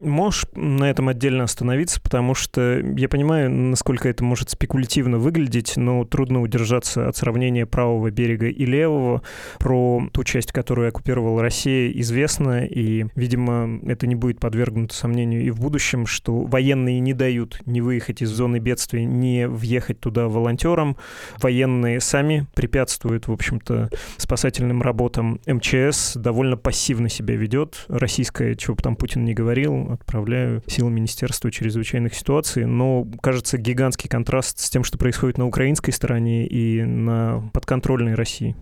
Можешь 0.00 0.46
на 0.54 0.88
этом 0.88 1.08
отдельно 1.08 1.42
остановиться, 1.42 2.00
потому 2.00 2.32
что 2.32 2.78
я 2.78 3.08
понимаю, 3.08 3.50
насколько 3.50 4.08
это 4.08 4.22
может 4.22 4.48
спекулятивно 4.48 5.18
выглядеть, 5.18 5.76
но 5.76 6.04
трудно 6.04 6.40
удержаться 6.40 7.08
от 7.08 7.16
сравнения 7.16 7.66
правого 7.66 8.08
берега 8.12 8.46
и 8.46 8.64
левого. 8.64 9.22
Про 9.58 10.08
ту 10.12 10.22
часть, 10.22 10.52
которую 10.52 10.86
оккупировала 10.86 11.42
Россия, 11.42 11.90
известно, 11.90 12.64
и, 12.64 13.06
видимо, 13.16 13.80
это 13.90 14.06
не 14.06 14.14
будет 14.14 14.38
подвергнуто 14.38 14.94
сомнению 14.94 15.42
и 15.42 15.50
в 15.50 15.58
будущем, 15.58 16.06
что 16.06 16.42
военные 16.42 17.00
не 17.00 17.12
дают 17.12 17.60
не 17.66 17.80
выехать 17.80 18.22
из 18.22 18.28
зоны 18.28 18.60
бедствия, 18.60 19.04
не 19.04 19.48
въехать 19.48 19.98
туда 19.98 20.28
волонтерам. 20.28 20.96
Военные 21.42 21.98
сами 21.98 22.46
препятствуют, 22.54 23.26
в 23.26 23.32
общем-то, 23.32 23.90
спасательным 24.16 24.80
работам. 24.80 25.40
МЧС 25.44 26.14
довольно 26.14 26.56
пассивно 26.56 27.08
себя 27.08 27.34
ведет. 27.34 27.84
Российская, 27.88 28.54
чего 28.54 28.76
бы 28.76 28.82
там 28.84 28.94
Путин 28.94 29.24
не 29.24 29.34
говорил, 29.34 29.87
отправляю 29.92 30.62
силы 30.66 30.90
Министерства 30.90 31.50
чрезвычайных 31.50 32.14
ситуаций, 32.14 32.64
но 32.66 33.06
кажется 33.22 33.58
гигантский 33.58 34.08
контраст 34.08 34.58
с 34.58 34.70
тем, 34.70 34.84
что 34.84 34.98
происходит 34.98 35.38
на 35.38 35.46
украинской 35.46 35.90
стороне 35.90 36.46
и 36.46 36.82
на 36.82 37.50
подконтрольной 37.52 38.14
России. 38.14 38.56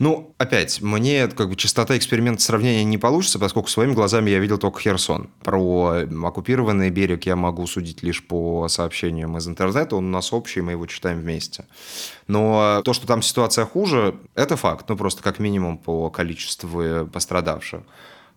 Ну, 0.00 0.34
опять, 0.38 0.80
мне 0.80 1.28
как 1.28 1.50
бы 1.50 1.56
частота 1.56 1.94
эксперимента 1.94 2.42
сравнения 2.42 2.84
не 2.84 2.96
получится, 2.96 3.38
поскольку 3.38 3.68
своими 3.68 3.92
глазами 3.92 4.30
я 4.30 4.38
видел 4.38 4.56
только 4.56 4.80
Херсон. 4.80 5.28
Про 5.44 6.06
оккупированный 6.24 6.88
берег 6.88 7.26
я 7.26 7.36
могу 7.36 7.66
судить 7.66 8.02
лишь 8.02 8.26
по 8.26 8.66
сообщениям 8.68 9.36
из 9.36 9.46
интернета, 9.46 9.96
он 9.96 10.06
у 10.06 10.10
нас 10.10 10.32
общий, 10.32 10.62
мы 10.62 10.72
его 10.72 10.86
читаем 10.86 11.20
вместе. 11.20 11.66
Но 12.28 12.80
то, 12.82 12.94
что 12.94 13.06
там 13.06 13.20
ситуация 13.20 13.66
хуже, 13.66 14.14
это 14.34 14.56
факт, 14.56 14.88
ну 14.88 14.96
просто 14.96 15.22
как 15.22 15.38
минимум 15.38 15.76
по 15.76 16.08
количеству 16.08 17.06
пострадавших. 17.12 17.82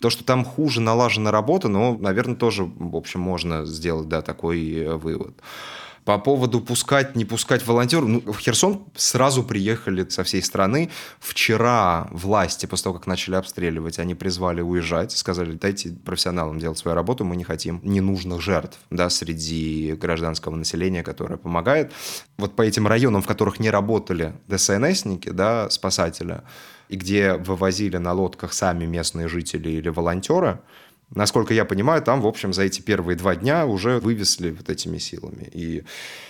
То, 0.04 0.10
что 0.10 0.26
там 0.26 0.44
хуже 0.44 0.82
налажена 0.82 1.32
работа, 1.32 1.70
ну, 1.70 1.98
наверное, 1.98 2.36
тоже, 2.36 2.66
в 2.66 2.98
общем, 2.98 3.22
можно 3.22 3.66
сделать, 3.66 4.10
да, 4.10 4.22
такой 4.22 4.70
э, 4.74 4.96
вывод. 4.96 5.34
По 6.06 6.18
поводу 6.18 6.60
пускать, 6.60 7.16
не 7.16 7.24
пускать 7.24 7.66
волонтеров, 7.66 8.08
ну, 8.08 8.20
в 8.20 8.38
Херсон 8.38 8.86
сразу 8.96 9.44
приехали 9.44 10.08
со 10.10 10.24
всей 10.24 10.42
страны. 10.42 10.90
Вчера 11.20 12.10
власти, 12.12 12.66
после 12.66 12.84
того, 12.86 12.96
как 12.96 13.08
начали 13.08 13.36
обстреливать, 13.36 14.00
они 14.00 14.14
призвали 14.14 14.62
уезжать, 14.62 15.12
сказали, 15.14 15.54
дайте 15.54 15.92
профессионалам 15.92 16.60
делать 16.60 16.78
свою 16.78 16.96
работу, 16.96 17.24
мы 17.24 17.38
не 17.38 17.46
хотим 17.46 17.80
ненужных 17.84 18.42
жертв 18.42 18.80
да, 18.90 19.10
среди 19.10 19.94
гражданского 19.94 20.56
населения, 20.56 21.04
которое 21.04 21.38
помогает. 21.38 21.94
Вот 22.38 22.56
по 22.56 22.64
этим 22.64 22.88
районам, 22.88 23.22
в 23.22 23.28
которых 23.28 23.60
не 23.60 23.70
работали 23.70 24.34
ДСНСники, 24.48 25.30
да, 25.30 25.70
спасатели, 25.70 26.42
и 26.90 26.98
где 26.98 27.34
вывозили 27.34 27.98
на 27.98 28.14
лодках 28.14 28.52
сами 28.54 28.86
местные 28.86 29.28
жители 29.28 29.70
или 29.70 29.90
волонтеры, 29.90 30.60
Насколько 31.16 31.54
я 31.54 31.64
понимаю, 31.66 32.02
там, 32.02 32.22
в 32.22 32.28
общем, 32.28 32.54
за 32.54 32.64
эти 32.64 32.82
первые 32.82 33.16
два 33.16 33.36
дня 33.36 33.66
уже 33.66 34.00
вывезли 34.00 34.52
вот 34.52 34.70
этими 34.70 34.98
силами. 34.98 35.48
И 35.52 35.84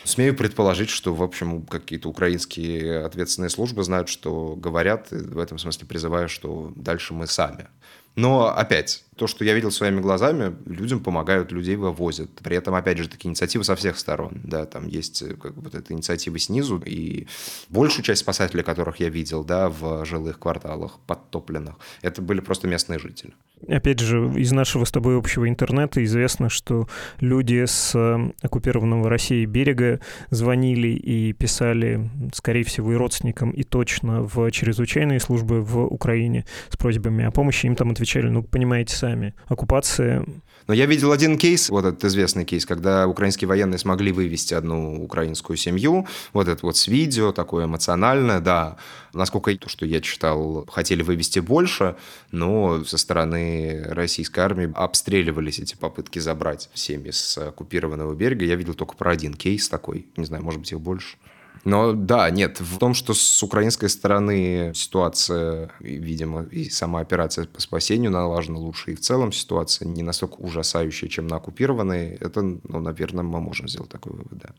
смею 0.03 0.35
предположить, 0.35 0.89
что, 0.89 1.13
в 1.13 1.23
общем, 1.23 1.61
какие-то 1.63 2.09
украинские 2.09 3.05
ответственные 3.05 3.49
службы 3.49 3.83
знают, 3.83 4.09
что 4.09 4.55
говорят, 4.55 5.11
в 5.11 5.39
этом 5.39 5.57
смысле 5.57 5.87
призывая, 5.87 6.27
что 6.27 6.73
дальше 6.75 7.13
мы 7.13 7.27
сами. 7.27 7.67
Но, 8.15 8.55
опять, 8.55 9.05
то, 9.15 9.25
что 9.25 9.43
я 9.43 9.55
видел 9.55 9.71
своими 9.71 9.99
глазами, 9.99 10.55
людям 10.67 10.99
помогают, 10.99 11.51
людей 11.51 11.75
вывозят. 11.75 12.29
При 12.43 12.55
этом, 12.55 12.75
опять 12.75 12.99
же, 12.99 13.09
такие 13.09 13.29
инициативы 13.29 13.63
со 13.63 13.75
всех 13.75 13.97
сторон. 13.97 14.39
Да, 14.43 14.65
там 14.65 14.87
есть 14.87 15.23
э, 15.23 15.33
как 15.33 15.55
бы, 15.55 15.61
вот 15.63 15.73
эта 15.75 15.93
инициатива 15.93 16.37
снизу, 16.37 16.81
и 16.85 17.27
большую 17.69 18.03
часть 18.03 18.21
спасателей, 18.21 18.63
которых 18.63 18.99
я 18.99 19.09
видел 19.09 19.43
да, 19.43 19.69
в 19.69 20.05
жилых 20.05 20.37
кварталах 20.37 20.99
подтопленных, 21.07 21.75
это 22.03 22.21
были 22.21 22.39
просто 22.39 22.67
местные 22.67 22.99
жители. 22.99 23.33
Опять 23.67 23.99
же, 23.99 24.31
из 24.35 24.51
нашего 24.51 24.85
с 24.85 24.91
тобой 24.91 25.17
общего 25.17 25.47
интернета 25.47 26.03
известно, 26.03 26.49
что 26.49 26.87
люди 27.19 27.63
с 27.65 27.93
э, 27.95 28.31
оккупированного 28.41 29.09
Россией 29.09 29.45
берега 29.45 29.99
звонили 30.29 30.89
и 30.89 31.33
писали, 31.33 32.09
скорее 32.33 32.63
всего, 32.63 32.91
и 32.91 32.95
родственникам, 32.95 33.51
и 33.51 33.63
точно 33.63 34.21
в 34.21 34.51
чрезвычайные 34.51 35.19
службы 35.19 35.61
в 35.61 35.85
Украине 35.85 36.45
с 36.69 36.77
просьбами 36.77 37.25
о 37.25 37.31
помощи. 37.31 37.65
Им 37.65 37.75
там 37.75 37.91
отвечали, 37.91 38.27
ну, 38.27 38.43
понимаете, 38.43 38.95
сами. 38.95 39.33
Оккупация 39.47 40.25
но 40.67 40.73
я 40.73 40.85
видел 40.85 41.11
один 41.11 41.37
кейс, 41.37 41.69
вот 41.69 41.85
этот 41.85 42.03
известный 42.05 42.45
кейс, 42.45 42.65
когда 42.65 43.07
украинские 43.07 43.47
военные 43.47 43.77
смогли 43.77 44.11
вывести 44.11 44.53
одну 44.53 45.03
украинскую 45.03 45.57
семью, 45.57 46.07
вот 46.33 46.47
это 46.47 46.65
вот 46.65 46.77
с 46.77 46.87
видео, 46.87 47.31
такое 47.31 47.65
эмоциональное, 47.65 48.39
да. 48.39 48.77
Насколько 49.13 49.55
то, 49.57 49.69
что 49.69 49.85
я 49.85 50.01
читал, 50.01 50.65
хотели 50.71 51.03
вывести 51.03 51.39
больше, 51.39 51.95
но 52.31 52.83
со 52.83 52.97
стороны 52.97 53.83
российской 53.89 54.39
армии 54.39 54.71
обстреливались 54.75 55.59
эти 55.59 55.75
попытки 55.75 56.19
забрать 56.19 56.69
семьи 56.73 57.11
с 57.11 57.37
оккупированного 57.37 58.13
берега. 58.13 58.45
Я 58.45 58.55
видел 58.55 58.73
только 58.73 58.95
про 58.95 59.11
один 59.11 59.33
кейс 59.33 59.69
такой, 59.69 60.07
не 60.17 60.25
знаю, 60.25 60.43
может 60.43 60.59
быть, 60.59 60.71
их 60.71 60.81
больше. 60.81 61.17
Но 61.63 61.93
да, 61.93 62.29
нет, 62.29 62.59
в 62.59 62.77
том, 62.77 62.93
что 62.93 63.13
с 63.13 63.41
украинской 63.41 63.87
стороны 63.87 64.73
ситуация, 64.75 65.71
видимо, 65.79 66.43
и 66.43 66.69
сама 66.69 66.99
операция 66.99 67.45
по 67.45 67.61
спасению 67.61 68.11
налажена 68.11 68.57
лучше, 68.57 68.91
и 68.91 68.95
в 68.95 68.99
целом 68.99 69.31
ситуация 69.31 69.87
не 69.87 70.03
настолько 70.03 70.35
ужасающая, 70.35 71.07
чем 71.07 71.27
на 71.27 71.37
оккупированной, 71.37 72.15
это, 72.15 72.41
ну, 72.41 72.79
наверное, 72.79 73.23
мы 73.23 73.39
можем 73.39 73.69
сделать 73.69 73.89
такой 73.89 74.11
вывод, 74.11 74.37
да. 74.37 74.49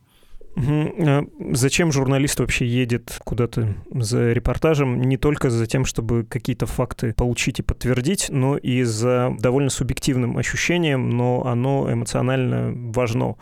Угу. 0.56 1.54
Зачем 1.54 1.92
журналист 1.92 2.38
вообще 2.40 2.66
едет 2.66 3.18
куда-то 3.24 3.74
за 3.92 4.32
репортажем? 4.32 5.00
Не 5.00 5.16
только 5.16 5.50
за 5.50 5.66
тем, 5.66 5.84
чтобы 5.84 6.24
какие-то 6.24 6.66
факты 6.66 7.12
получить 7.12 7.58
и 7.58 7.62
подтвердить, 7.62 8.26
но 8.30 8.56
и 8.56 8.82
за 8.82 9.34
довольно 9.38 9.70
субъективным 9.70 10.38
ощущением, 10.38 11.10
но 11.10 11.44
оно 11.46 11.92
эмоционально 11.92 12.72
важно, 12.92 13.36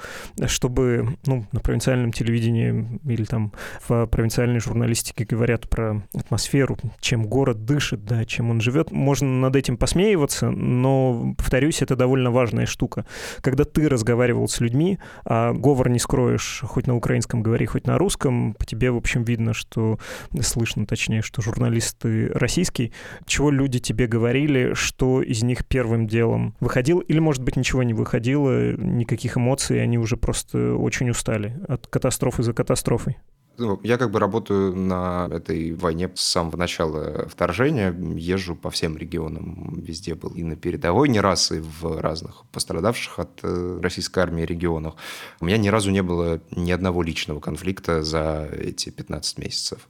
чтобы 0.46 1.16
ну, 1.26 1.46
на 1.52 1.60
провинциальном 1.60 2.12
телевидении 2.12 3.00
или 3.04 3.24
там 3.24 3.52
в 3.86 4.06
провинциальной 4.06 4.60
журналистике 4.60 5.24
говорят 5.24 5.68
про 5.68 6.02
атмосферу, 6.14 6.78
чем 7.00 7.26
город 7.26 7.64
дышит, 7.64 8.04
да, 8.04 8.24
чем 8.24 8.50
он 8.50 8.60
живет. 8.60 8.90
Можно 8.90 9.28
над 9.28 9.56
этим 9.56 9.76
посмеиваться, 9.76 10.50
но, 10.50 11.34
повторюсь, 11.36 11.82
это 11.82 11.96
довольно 11.96 12.30
важная 12.30 12.66
штука. 12.66 13.04
Когда 13.40 13.64
ты 13.64 13.88
разговаривал 13.88 14.48
с 14.48 14.60
людьми, 14.60 14.98
а 15.24 15.52
говор 15.52 15.88
не 15.90 15.98
скроешь 15.98 16.62
хоть 16.64 16.86
на 16.86 16.94
украинском 17.02 17.42
говори, 17.42 17.66
хоть 17.66 17.86
на 17.86 17.98
русском, 17.98 18.54
по 18.54 18.64
тебе, 18.64 18.92
в 18.92 18.96
общем, 18.96 19.24
видно, 19.24 19.54
что, 19.54 19.98
слышно 20.40 20.86
точнее, 20.86 21.20
что 21.20 21.42
журналист 21.42 21.98
ты 21.98 22.28
российский. 22.28 22.92
Чего 23.26 23.50
люди 23.50 23.80
тебе 23.80 24.06
говорили, 24.06 24.74
что 24.74 25.20
из 25.20 25.42
них 25.42 25.66
первым 25.66 26.06
делом 26.06 26.54
выходил, 26.60 27.00
или, 27.00 27.18
может 27.18 27.42
быть, 27.42 27.56
ничего 27.56 27.82
не 27.82 27.92
выходило, 27.92 28.72
никаких 28.76 29.36
эмоций, 29.36 29.82
они 29.82 29.98
уже 29.98 30.16
просто 30.16 30.76
очень 30.76 31.10
устали 31.10 31.58
от 31.66 31.88
катастрофы 31.88 32.44
за 32.44 32.52
катастрофой? 32.52 33.16
Ну, 33.62 33.80
я 33.84 33.96
как 33.96 34.10
бы 34.10 34.18
работаю 34.18 34.74
на 34.74 35.28
этой 35.30 35.72
войне 35.72 36.10
с 36.14 36.20
самого 36.20 36.56
начала 36.56 37.28
вторжения, 37.28 37.94
езжу 38.16 38.56
по 38.56 38.70
всем 38.70 38.96
регионам, 38.96 39.80
везде 39.80 40.16
был 40.16 40.30
и 40.30 40.42
на 40.42 40.56
передовой 40.56 41.08
не 41.08 41.20
раз, 41.20 41.52
и 41.52 41.60
в 41.60 42.00
разных 42.00 42.42
пострадавших 42.50 43.20
от 43.20 43.40
э, 43.44 43.78
российской 43.80 44.18
армии 44.18 44.42
регионах. 44.42 44.94
У 45.40 45.44
меня 45.44 45.58
ни 45.58 45.68
разу 45.68 45.92
не 45.92 46.02
было 46.02 46.40
ни 46.50 46.72
одного 46.72 47.02
личного 47.02 47.38
конфликта 47.38 48.02
за 48.02 48.48
эти 48.52 48.90
15 48.90 49.38
месяцев. 49.38 49.88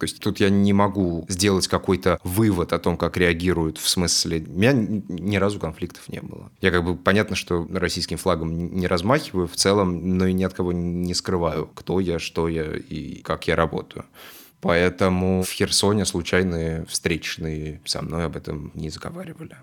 То 0.00 0.04
есть 0.04 0.18
тут 0.18 0.40
я 0.40 0.48
не 0.48 0.72
могу 0.72 1.26
сделать 1.28 1.68
какой-то 1.68 2.18
вывод 2.24 2.72
о 2.72 2.78
том, 2.78 2.96
как 2.96 3.18
реагируют, 3.18 3.76
в 3.76 3.86
смысле... 3.86 4.42
У 4.48 4.58
меня 4.58 4.72
ни 4.72 5.36
разу 5.36 5.60
конфликтов 5.60 6.08
не 6.08 6.22
было. 6.22 6.50
Я 6.62 6.70
как 6.70 6.84
бы, 6.84 6.96
понятно, 6.96 7.36
что 7.36 7.68
российским 7.70 8.16
флагом 8.16 8.74
не 8.74 8.86
размахиваю 8.86 9.46
в 9.46 9.56
целом, 9.56 10.16
но 10.16 10.26
и 10.26 10.32
ни 10.32 10.42
от 10.42 10.54
кого 10.54 10.72
не 10.72 11.12
скрываю, 11.12 11.66
кто 11.66 12.00
я, 12.00 12.18
что 12.18 12.48
я 12.48 12.64
и 12.76 13.20
как 13.20 13.46
я 13.46 13.56
работаю. 13.56 14.06
Поэтому 14.62 15.42
в 15.42 15.50
Херсоне 15.50 16.06
случайные 16.06 16.86
встречные 16.86 17.82
со 17.84 18.00
мной 18.00 18.24
об 18.24 18.36
этом 18.36 18.72
не 18.74 18.88
заговаривали. 18.88 19.56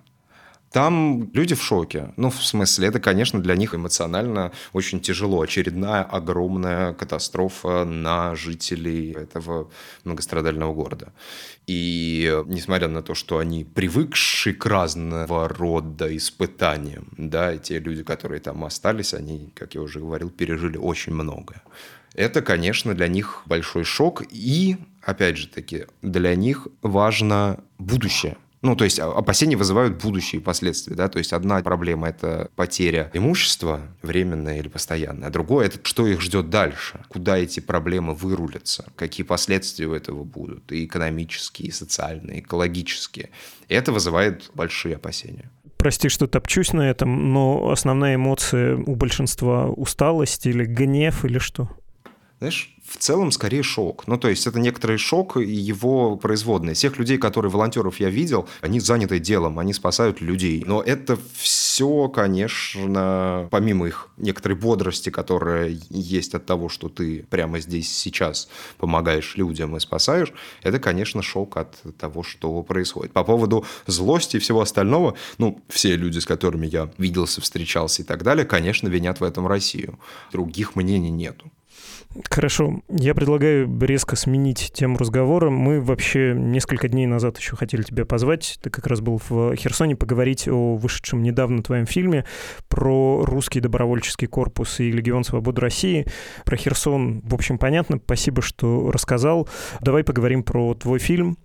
Там 0.72 1.30
люди 1.34 1.56
в 1.56 1.64
шоке. 1.64 2.14
Ну, 2.18 2.30
в 2.30 2.44
смысле, 2.44 2.90
это, 2.90 3.00
конечно, 3.00 3.42
для 3.42 3.56
них 3.56 3.74
эмоционально 3.74 4.52
очень 4.74 5.00
тяжело. 5.00 5.42
Очередная 5.42 6.04
огромная 6.04 6.94
катастрофа 6.94 7.86
на 7.86 8.36
жителей 8.36 9.12
этого 9.14 9.70
многострадального 10.04 10.74
города. 10.74 11.14
И 11.68 12.44
несмотря 12.48 12.88
на 12.90 13.02
то, 13.02 13.16
что 13.16 13.38
они 13.38 13.64
привыкшие 13.64 14.54
к 14.54 14.66
разного 14.66 15.48
рода 15.48 16.16
испытаниям, 16.16 17.08
да, 17.18 17.58
те 17.58 17.80
люди, 17.80 18.04
которые 18.04 18.42
там 18.42 18.64
остались, 18.64 19.14
они, 19.14 19.52
как 19.56 19.76
я 19.76 19.82
уже 19.82 20.00
говорил, 20.00 20.30
пережили 20.30 20.78
очень 20.78 21.14
многое. 21.14 21.62
Это, 22.14 22.42
конечно, 22.42 22.94
для 22.94 23.08
них 23.08 23.44
большой 23.46 23.84
шок. 23.84 24.24
И, 24.32 24.78
опять 25.02 25.38
же 25.38 25.48
таки, 25.48 25.86
для 26.02 26.36
них 26.36 26.68
важно 26.82 27.60
будущее. 27.78 28.38
Ну, 28.62 28.76
то 28.76 28.86
есть 28.86 29.00
опасения 29.00 29.56
вызывают 29.56 30.02
будущие 30.02 30.42
последствия, 30.42 30.96
да, 30.96 31.10
то 31.10 31.20
есть 31.20 31.32
одна 31.32 31.62
проблема– 31.62 32.08
это 32.10 32.50
потеря 32.56 33.12
имущества, 33.14 33.82
временная 34.02 34.58
или 34.58 34.68
постоянная, 34.68 35.28
а 35.28 35.32
другое– 35.32 35.66
это 35.68 35.80
что 35.84 36.08
их 36.08 36.22
ждет 36.22 36.50
дальше, 36.50 37.02
куда 37.08 37.38
эти 37.38 37.60
проблемы 37.60 38.16
вырулятся, 38.16 38.86
какие 38.96 39.26
последствия 39.26 39.86
у 39.86 39.94
этого 39.94 40.24
будут, 40.24 40.72
и 40.72 40.86
экономические, 40.86 41.70
и 41.70 41.72
социальные, 41.72 42.38
и 42.38 42.42
экологические. 42.42 43.30
И 43.68 43.76
это 43.76 43.92
вызывает 43.92 44.50
большие 44.54 44.96
опасения 44.96 45.52
прости, 45.88 46.10
что 46.10 46.28
топчусь 46.28 46.74
на 46.74 46.90
этом, 46.90 47.32
но 47.32 47.70
основная 47.70 48.16
эмоция 48.16 48.76
у 48.76 48.96
большинства 48.96 49.70
усталость 49.70 50.46
или 50.46 50.66
гнев 50.66 51.24
или 51.24 51.38
что? 51.38 51.70
Знаешь, 52.40 52.76
в 52.88 52.98
целом 52.98 53.32
скорее 53.32 53.64
шок. 53.64 54.06
Ну, 54.06 54.18
то 54.18 54.30
есть 54.30 54.46
это 54.46 54.60
некоторый 54.60 54.98
шок 54.98 55.38
и 55.38 55.52
его 55.52 56.18
производные. 56.18 56.76
Всех 56.76 57.00
людей, 57.00 57.18
которые 57.18 57.52
волонтеров 57.52 58.00
я 58.00 58.10
видел, 58.10 58.48
они 58.62 58.80
заняты 58.80 59.18
делом, 59.18 59.58
они 59.58 59.74
спасают 59.74 60.22
людей. 60.22 60.64
Но 60.66 60.84
это 60.84 61.18
все, 61.34 62.08
конечно, 62.10 63.48
помимо 63.50 63.88
их 63.88 64.10
некоторой 64.18 64.56
бодрости, 64.56 65.10
которая 65.10 65.78
есть 65.90 66.36
от 66.36 66.46
того, 66.46 66.70
что 66.70 66.90
ты 66.90 67.26
прямо 67.28 67.60
здесь 67.60 67.92
сейчас 67.92 68.50
помогаешь 68.78 69.36
людям 69.36 69.76
и 69.76 69.80
спасаешь, 69.80 70.32
это, 70.62 70.80
конечно, 70.80 71.24
шок 71.24 71.58
от 71.58 71.76
того, 71.98 72.22
что 72.22 72.62
происходит. 72.62 73.14
По 73.14 73.24
поводу 73.24 73.66
злости 73.88 74.38
и 74.38 74.40
всего 74.40 74.62
остального, 74.62 75.16
ну, 75.40 75.60
все 75.70 75.96
люди, 75.96 76.20
с 76.20 76.26
которыми 76.28 76.68
я 76.68 76.92
виделся, 77.00 77.42
встречался 77.42 78.04
и 78.04 78.06
так 78.06 78.22
далее, 78.22 78.46
конечно, 78.46 78.88
винят 78.88 79.22
в 79.22 79.24
этом 79.24 79.48
Россию. 79.48 79.98
Других 80.32 80.76
мнений 80.76 81.10
нету. 81.10 81.52
Хорошо. 82.30 82.82
Я 82.90 83.14
предлагаю 83.14 83.70
резко 83.82 84.16
сменить 84.16 84.72
тему 84.74 84.98
разговора. 84.98 85.50
Мы 85.50 85.82
вообще 85.82 86.34
несколько 86.36 86.88
дней 86.88 87.06
назад 87.06 87.38
еще 87.38 87.56
хотели 87.56 87.84
тебя 87.84 88.06
позвать. 88.06 88.60
Ты 88.62 88.70
как 88.70 88.88
раз 88.88 89.02
был 89.02 89.22
в 89.30 89.56
Херсоне 89.56 89.96
поговорить 89.96 90.48
о 90.48 90.76
вышедшем 90.76 91.22
недавно 91.22 91.62
твоем 91.62 91.86
фильме 91.86 92.26
про 92.70 93.24
русский 93.26 93.60
добровольческий 93.60 94.28
корпус 94.28 94.80
и 94.80 94.92
Легион 94.92 95.24
Свободы 95.24 95.62
России. 95.62 96.06
Про 96.46 96.58
Херсон, 96.58 97.22
в 97.24 97.34
общем, 97.34 97.58
понятно. 97.58 98.00
Спасибо, 98.04 98.42
что 98.42 98.92
рассказал. 98.92 99.48
Давай 99.82 100.04
поговорим 100.04 100.44
про 100.44 100.74
твой 100.74 101.00
фильм 101.00 101.38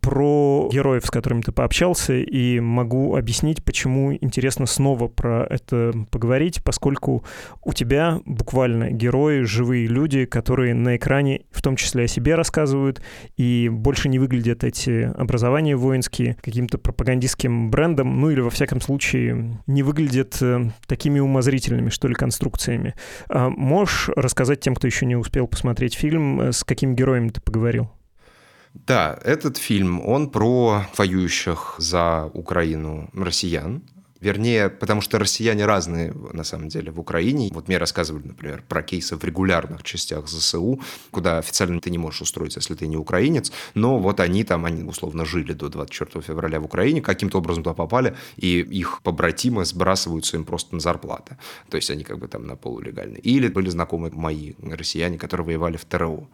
про 0.00 0.70
героев, 0.72 1.04
с 1.04 1.10
которыми 1.10 1.42
ты 1.42 1.52
пообщался, 1.52 2.14
и 2.14 2.60
могу 2.60 3.14
объяснить, 3.14 3.62
почему 3.62 4.14
интересно 4.14 4.64
снова 4.64 5.06
про 5.08 5.46
это 5.48 5.92
поговорить, 6.10 6.62
поскольку 6.64 7.24
у 7.62 7.74
тебя 7.74 8.20
буквально 8.24 8.90
герои, 8.90 9.42
живые 9.42 9.86
люди, 9.86 10.07
которые 10.16 10.74
на 10.74 10.96
экране 10.96 11.42
в 11.50 11.62
том 11.62 11.76
числе 11.76 12.04
о 12.04 12.08
себе 12.08 12.34
рассказывают, 12.34 13.02
и 13.36 13.68
больше 13.70 14.08
не 14.08 14.18
выглядят 14.18 14.64
эти 14.64 15.10
образования 15.16 15.76
воинские 15.76 16.36
каким-то 16.42 16.78
пропагандистским 16.78 17.70
брендом, 17.70 18.20
ну 18.20 18.30
или 18.30 18.40
во 18.40 18.50
всяком 18.50 18.80
случае 18.80 19.60
не 19.66 19.82
выглядят 19.82 20.38
э, 20.40 20.70
такими 20.86 21.18
умозрительными, 21.20 21.90
что 21.90 22.08
ли, 22.08 22.14
конструкциями. 22.14 22.94
А 23.28 23.48
можешь 23.48 24.08
рассказать 24.16 24.60
тем, 24.60 24.74
кто 24.74 24.86
еще 24.86 25.06
не 25.06 25.16
успел 25.16 25.46
посмотреть 25.46 25.94
фильм, 25.94 26.40
э, 26.40 26.52
с 26.52 26.64
какими 26.64 26.94
героями 26.94 27.28
ты 27.28 27.40
поговорил? 27.40 27.90
Да, 28.74 29.18
этот 29.24 29.56
фильм, 29.56 30.00
он 30.06 30.30
про 30.30 30.86
воюющих 30.96 31.74
за 31.78 32.30
Украину 32.34 33.10
россиян, 33.14 33.82
Вернее, 34.20 34.68
потому 34.68 35.00
что 35.00 35.18
россияне 35.18 35.64
разные, 35.64 36.12
на 36.32 36.44
самом 36.44 36.68
деле, 36.68 36.90
в 36.90 36.98
Украине. 36.98 37.50
Вот 37.52 37.68
мне 37.68 37.78
рассказывали, 37.78 38.26
например, 38.26 38.64
про 38.68 38.82
кейсы 38.82 39.16
в 39.16 39.24
регулярных 39.24 39.82
частях 39.84 40.28
ЗСУ, 40.28 40.80
куда 41.10 41.38
официально 41.38 41.80
ты 41.80 41.90
не 41.90 41.98
можешь 41.98 42.22
устроиться, 42.22 42.58
если 42.58 42.74
ты 42.74 42.86
не 42.86 42.96
украинец. 42.96 43.52
Но 43.74 43.98
вот 43.98 44.20
они 44.20 44.42
там, 44.44 44.64
они 44.64 44.82
условно 44.82 45.24
жили 45.24 45.52
до 45.52 45.68
24 45.68 46.22
февраля 46.22 46.60
в 46.60 46.64
Украине, 46.64 47.00
каким-то 47.00 47.38
образом 47.38 47.62
туда 47.62 47.74
попали, 47.74 48.16
и 48.36 48.60
их 48.60 49.02
побратимы 49.02 49.64
сбрасываются 49.64 50.36
им 50.36 50.44
просто 50.44 50.74
на 50.74 50.80
зарплаты. 50.80 51.38
То 51.70 51.76
есть 51.76 51.90
они 51.90 52.02
как 52.02 52.18
бы 52.18 52.26
там 52.26 52.46
на 52.46 52.56
полулегальные. 52.56 53.20
Или 53.20 53.48
были 53.48 53.70
знакомы 53.70 54.10
мои 54.12 54.54
россияне, 54.62 55.18
которые 55.18 55.46
воевали 55.46 55.76
в 55.76 55.84
ТРО. 55.84 56.28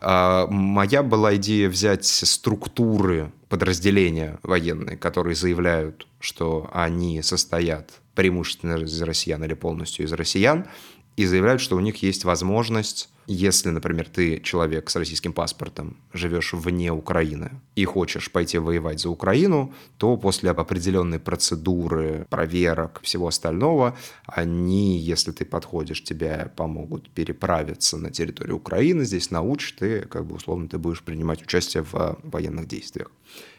А, 0.00 0.46
моя 0.46 1.02
была 1.02 1.34
идея 1.34 1.68
взять 1.68 2.04
структуры 2.04 3.32
подразделения 3.48 4.38
военные, 4.42 4.96
которые 4.96 5.34
заявляют, 5.34 6.06
что 6.20 6.68
они 6.72 7.22
состоят 7.22 8.00
преимущественно 8.14 8.76
из 8.76 9.02
россиян 9.02 9.42
или 9.44 9.54
полностью 9.54 10.06
из 10.06 10.12
россиян, 10.12 10.66
и 11.16 11.26
заявляют, 11.26 11.60
что 11.60 11.76
у 11.76 11.80
них 11.80 12.02
есть 12.02 12.24
возможность, 12.24 13.08
если, 13.26 13.70
например, 13.70 14.08
ты 14.08 14.40
человек 14.40 14.90
с 14.90 14.96
российским 14.96 15.32
паспортом, 15.32 15.96
живешь 16.12 16.52
вне 16.52 16.92
Украины 16.92 17.52
и 17.74 17.84
хочешь 17.84 18.30
пойти 18.30 18.58
воевать 18.58 19.00
за 19.00 19.08
Украину, 19.08 19.72
то 19.96 20.16
после 20.16 20.50
определенной 20.50 21.18
процедуры, 21.18 22.26
проверок, 22.28 23.00
всего 23.02 23.28
остального, 23.28 23.96
они, 24.26 24.98
если 24.98 25.32
ты 25.32 25.44
подходишь, 25.44 26.02
тебя 26.02 26.52
помогут 26.54 27.08
переправиться 27.10 27.96
на 27.96 28.10
территорию 28.10 28.56
Украины, 28.56 29.04
здесь 29.04 29.30
научат, 29.30 29.82
и 29.82 30.00
как 30.00 30.26
бы 30.26 30.36
условно 30.36 30.68
ты 30.68 30.76
будешь 30.76 31.02
принимать 31.02 31.42
участие 31.42 31.82
в 31.82 32.18
военных 32.22 32.68
действиях. 32.68 33.10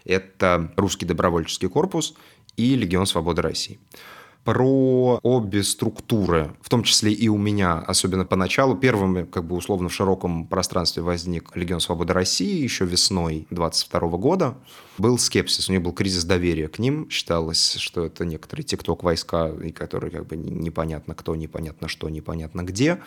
Это 0.04 0.72
русский 0.78 1.06
добровольческий 1.06 1.70
корпус 1.70 2.14
и 2.56 2.76
Легион 2.76 3.08
Свободы 3.08 3.42
России 3.42 3.80
про 4.46 5.20
обе 5.24 5.64
структуры, 5.64 6.56
в 6.62 6.70
том 6.70 6.84
числе 6.84 7.12
и 7.12 7.28
у 7.28 7.38
меня, 7.38 7.80
особенно 7.80 8.26
поначалу. 8.26 8.76
Первым, 8.76 9.26
как 9.26 9.44
бы 9.44 9.56
условно 9.56 9.90
в 9.90 9.94
широком 9.94 10.46
пространстве 10.46 11.02
возник 11.02 11.56
Легион 11.56 11.82
Свободы 11.82 12.14
России 12.14 12.62
еще 12.62 12.86
весной 12.86 13.48
22 13.50 14.00
года. 14.18 14.56
Был 15.00 15.18
скепсис, 15.18 15.68
у 15.68 15.72
них 15.72 15.82
был 15.82 15.94
кризис 15.94 16.24
доверия 16.26 16.68
к 16.68 16.78
ним. 16.78 17.10
Считалось, 17.10 17.74
что 17.80 18.06
это 18.06 18.24
некоторые 18.24 18.64
тикток 18.64 19.04
войска, 19.04 19.50
и 19.50 19.72
которые 19.72 20.12
как 20.12 20.28
бы 20.28 20.38
непонятно 20.38 21.16
кто, 21.16 21.36
непонятно 21.36 21.88
что, 21.88 22.08
непонятно 22.08 22.62
где. 22.62 23.02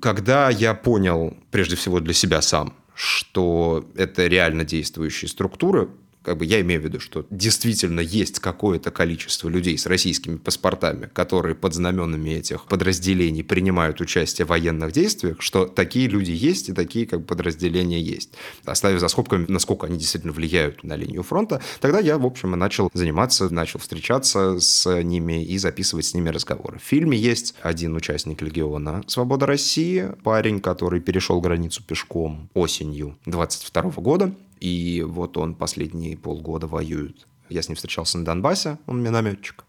Когда 0.00 0.50
я 0.50 0.74
понял, 0.74 1.36
прежде 1.52 1.76
всего 1.76 2.00
для 2.00 2.14
себя 2.14 2.42
сам, 2.42 2.74
что 2.94 3.88
это 3.94 4.26
реально 4.26 4.64
действующие 4.64 5.28
структуры, 5.28 5.88
как 6.24 6.38
бы 6.38 6.44
я 6.46 6.60
имею 6.62 6.80
в 6.80 6.84
виду, 6.84 7.00
что 7.00 7.26
действительно 7.30 8.00
есть 8.00 8.40
какое-то 8.40 8.90
количество 8.90 9.48
людей 9.48 9.76
с 9.76 9.86
российскими 9.86 10.36
паспортами, 10.36 11.10
которые 11.12 11.54
под 11.54 11.74
знаменами 11.74 12.30
этих 12.30 12.64
подразделений 12.64 13.44
принимают 13.44 14.00
участие 14.00 14.46
в 14.46 14.48
военных 14.48 14.92
действиях, 14.92 15.42
что 15.42 15.66
такие 15.66 16.08
люди 16.08 16.30
есть 16.30 16.70
и 16.70 16.72
такие 16.72 17.06
как 17.06 17.20
бы 17.20 17.26
подразделения 17.26 18.00
есть. 18.00 18.30
Оставив 18.64 19.00
за 19.00 19.08
скобками, 19.08 19.44
насколько 19.48 19.86
они 19.86 19.98
действительно 19.98 20.32
влияют 20.32 20.82
на 20.82 20.96
линию 20.96 21.22
фронта, 21.22 21.60
тогда 21.80 22.00
я, 22.00 22.16
в 22.16 22.24
общем, 22.24 22.54
и 22.54 22.56
начал 22.56 22.90
заниматься, 22.94 23.52
начал 23.52 23.78
встречаться 23.78 24.58
с 24.60 25.02
ними 25.02 25.44
и 25.44 25.58
записывать 25.58 26.06
с 26.06 26.14
ними 26.14 26.30
разговоры. 26.30 26.78
В 26.78 26.82
фильме 26.82 27.18
есть 27.18 27.54
один 27.60 27.94
участник 27.94 28.40
Легиона 28.40 29.02
«Свобода 29.06 29.46
России», 29.46 30.10
парень, 30.22 30.60
который 30.60 31.00
перешел 31.00 31.40
границу 31.40 31.82
пешком 31.82 32.48
осенью 32.54 33.18
22 33.26 33.82
года, 33.98 34.34
и 34.64 35.02
вот 35.02 35.36
он 35.36 35.54
последние 35.54 36.16
полгода 36.16 36.66
воюет. 36.66 37.26
Я 37.50 37.60
с 37.60 37.68
ним 37.68 37.76
встречался 37.76 38.16
на 38.16 38.24
Донбассе, 38.24 38.78
он 38.86 39.02
минометчик. 39.02 39.66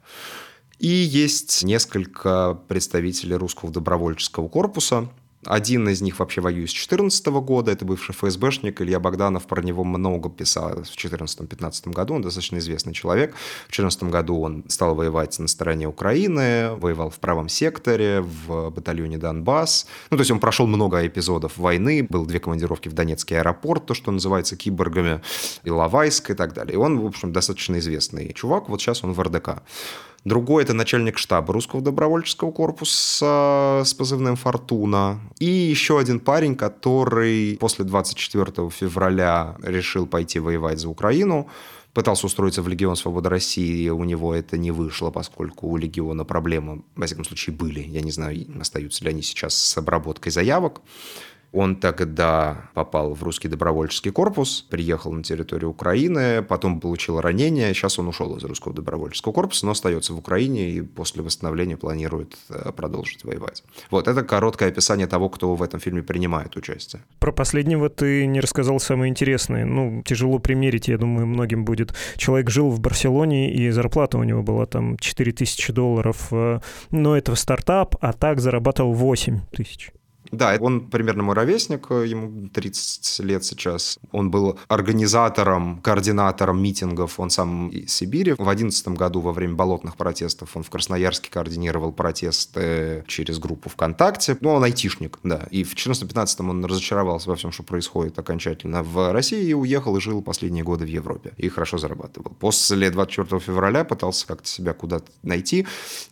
И 0.80 0.88
есть 0.88 1.64
несколько 1.66 2.58
представителей 2.70 3.36
русского 3.36 3.74
добровольческого 3.74 4.48
корпуса, 4.48 5.10
один 5.46 5.88
из 5.90 6.02
них 6.02 6.20
вообще 6.20 6.42
воюет 6.42 6.70
с 6.70 6.74
2014 6.74 7.26
года, 7.28 7.72
это 7.72 7.86
бывший 7.86 8.14
ФСБшник 8.14 8.82
Илья 8.82 9.00
Богданов, 9.00 9.46
про 9.48 9.62
него 9.62 9.84
много 9.84 10.30
писал 10.30 10.84
в 10.84 10.98
2014-2015 10.98 11.92
году, 11.92 12.16
он 12.16 12.22
достаточно 12.22 12.58
известный 12.58 12.94
человек. 12.94 13.36
В 13.68 13.76
2014 13.76 14.04
году 14.04 14.42
он 14.42 14.64
стал 14.68 14.96
воевать 14.96 15.38
на 15.40 15.48
стороне 15.48 15.88
Украины, 15.88 16.76
воевал 16.76 17.10
в 17.10 17.20
правом 17.20 17.50
секторе, 17.50 18.22
в 18.22 18.70
батальоне 18.72 19.18
Донбасс. 19.18 19.88
Ну, 20.10 20.18
то 20.18 20.22
есть 20.22 20.32
он 20.32 20.40
прошел 20.40 20.68
много 20.68 21.06
эпизодов 21.06 21.58
войны, 21.58 22.06
был 22.10 22.26
две 22.26 22.40
командировки 22.40 22.90
в 22.90 22.94
Донецкий 22.94 23.38
аэропорт, 23.38 23.86
то, 23.86 23.94
что 23.94 24.12
называется 24.12 24.56
киборгами, 24.56 25.22
Иловайск 25.64 26.32
и 26.32 26.34
так 26.34 26.54
далее. 26.54 26.74
И 26.74 26.78
он, 26.78 27.00
в 27.00 27.06
общем, 27.06 27.32
достаточно 27.32 27.78
известный 27.80 28.34
чувак, 28.34 28.70
вот 28.70 28.82
сейчас 28.82 29.04
он 29.04 29.14
в 29.14 29.22
РДК. 29.22 29.62
Другой– 30.26 30.64
это 30.66 30.74
начальник 30.74 31.20
штаба 31.20 31.54
русского 31.54 31.84
добровольческого 31.84 32.52
корпуса 32.52 33.84
с 33.86 33.94
позывным 33.94 34.36
«Фортуна». 34.36 35.22
И 35.38 35.46
еще 35.46 36.00
один 36.00 36.20
парень, 36.20 36.56
который 36.56 37.56
после 37.60 37.86
24 37.86 38.72
февраля 38.72 39.56
решил 39.62 40.08
пойти 40.08 40.40
воевать 40.40 40.80
за 40.80 40.90
Украину, 40.90 41.48
пытался 41.94 42.26
устроиться 42.26 42.64
в 42.64 42.68
Легион 42.68 42.96
Свободы 42.96 43.30
России, 43.30 43.88
у 43.90 44.04
него 44.04 44.34
это 44.34 44.58
не 44.58 44.72
вышло, 44.72 45.12
поскольку 45.12 45.68
у 45.68 45.78
Легиона 45.78 46.26
проблемы, 46.26 46.82
во 46.96 47.06
всяком 47.06 47.24
случае, 47.24 47.56
были. 47.56 47.82
Я 47.82 48.02
не 48.02 48.12
знаю, 48.12 48.48
остаются 48.60 49.04
ли 49.04 49.12
они 49.12 49.22
сейчас 49.22 49.56
с 49.56 49.78
обработкой 49.78 50.32
заявок. 50.32 50.82
Он 51.56 51.78
тогда 51.78 52.70
попал 52.74 53.14
в 53.14 53.24
русский 53.24 53.48
добровольческий 53.48 54.12
корпус, 54.12 54.62
приехал 54.70 55.14
на 55.14 55.24
территорию 55.24 55.70
Украины, 55.70 56.44
потом 56.44 56.82
получил 56.82 57.22
ранение. 57.22 57.74
Сейчас 57.74 57.98
он 57.98 58.10
ушел 58.10 58.36
из 58.36 58.44
русского 58.44 58.74
добровольческого 58.74 59.32
корпуса, 59.32 59.66
но 59.66 59.72
остается 59.72 60.14
в 60.14 60.18
Украине 60.18 60.70
и 60.72 60.82
после 60.82 61.24
восстановления 61.24 61.78
планирует 61.78 62.36
э, 62.50 62.74
продолжить 62.74 63.24
воевать. 63.24 63.64
Вот, 63.90 64.10
это 64.10 64.24
короткое 64.24 64.68
описание 64.68 65.08
того, 65.08 65.30
кто 65.30 65.56
в 65.56 65.64
этом 65.64 65.80
фильме 65.80 66.04
принимает 66.04 66.58
участие. 66.58 67.04
Про 67.20 67.32
последнего 67.32 67.90
ты 67.90 68.26
не 68.26 68.42
рассказал 68.42 68.82
самое 68.82 69.10
интересное. 69.10 69.64
Ну, 69.64 70.04
тяжело 70.04 70.40
примерить, 70.40 70.90
я 70.90 70.98
думаю, 70.98 71.26
многим 71.26 71.64
будет. 71.64 71.96
Человек 72.18 72.50
жил 72.50 72.70
в 72.70 72.82
Барселоне, 72.82 73.54
и 73.54 73.70
зарплата 73.70 74.18
у 74.18 74.24
него 74.24 74.44
была 74.44 74.66
там 74.66 74.98
4000 74.98 75.72
долларов. 75.72 76.28
Э, 76.32 76.60
но 76.92 77.16
это 77.16 77.34
стартап, 77.36 77.96
а 78.02 78.12
так 78.12 78.42
зарабатывал 78.42 78.92
8 78.92 79.40
тысяч. 79.52 79.94
Да, 80.32 80.58
он 80.60 80.90
примерно 80.90 81.24
мой 81.24 81.36
ровесник, 81.36 81.90
ему 81.90 82.50
30 82.50 83.20
лет 83.20 83.44
сейчас. 83.44 83.98
Он 84.12 84.32
был 84.32 84.60
организатором, 84.68 85.82
координатором 85.82 86.62
митингов, 86.62 87.20
он 87.20 87.30
сам 87.30 87.70
из 87.70 87.94
Сибири. 87.94 88.34
В 88.34 88.38
2011 88.38 88.88
году 88.90 89.22
во 89.22 89.32
время 89.32 89.56
болотных 89.56 89.96
протестов 89.96 90.56
он 90.56 90.64
в 90.64 90.70
Красноярске 90.70 91.30
координировал 91.30 91.92
протесты 91.92 93.04
через 93.08 93.40
группу 93.40 93.70
ВКонтакте. 93.70 94.38
Ну, 94.42 94.52
он 94.52 94.64
айтишник, 94.64 95.20
да. 95.24 95.48
И 95.52 95.64
в 95.64 95.76
2014-2015 95.76 96.50
он 96.50 96.66
разочаровался 96.66 97.30
во 97.30 97.36
всем, 97.36 97.52
что 97.52 97.64
происходит 97.64 98.18
окончательно 98.20 98.84
в 98.84 99.12
России 99.12 99.44
и 99.44 99.54
уехал 99.54 99.96
и 99.98 100.02
жил 100.02 100.22
последние 100.22 100.64
годы 100.64 100.86
в 100.86 100.90
Европе. 100.90 101.34
И 101.38 101.50
хорошо 101.50 101.78
зарабатывал. 101.78 102.32
После 102.40 102.90
24 102.90 103.40
февраля 103.40 103.84
пытался 103.84 104.28
как-то 104.28 104.48
себя 104.48 104.74
куда-то 104.74 105.12
найти, 105.24 105.68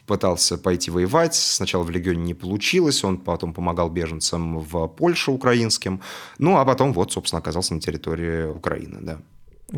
пытался 0.07 0.57
пойти 0.57 0.91
воевать. 0.91 1.35
Сначала 1.35 1.83
в 1.83 1.89
Легионе 1.89 2.23
не 2.23 2.33
получилось, 2.33 3.03
он 3.03 3.17
потом 3.17 3.53
помогал 3.53 3.89
беженцам 3.89 4.02
беженцам 4.03 4.59
в 4.59 4.87
Польше 4.87 5.31
украинским. 5.31 5.99
Ну, 6.39 6.57
а 6.57 6.65
потом 6.65 6.93
вот, 6.93 7.11
собственно, 7.11 7.39
оказался 7.39 7.73
на 7.73 7.79
территории 7.79 8.45
Украины, 8.45 8.99
да. 9.01 9.17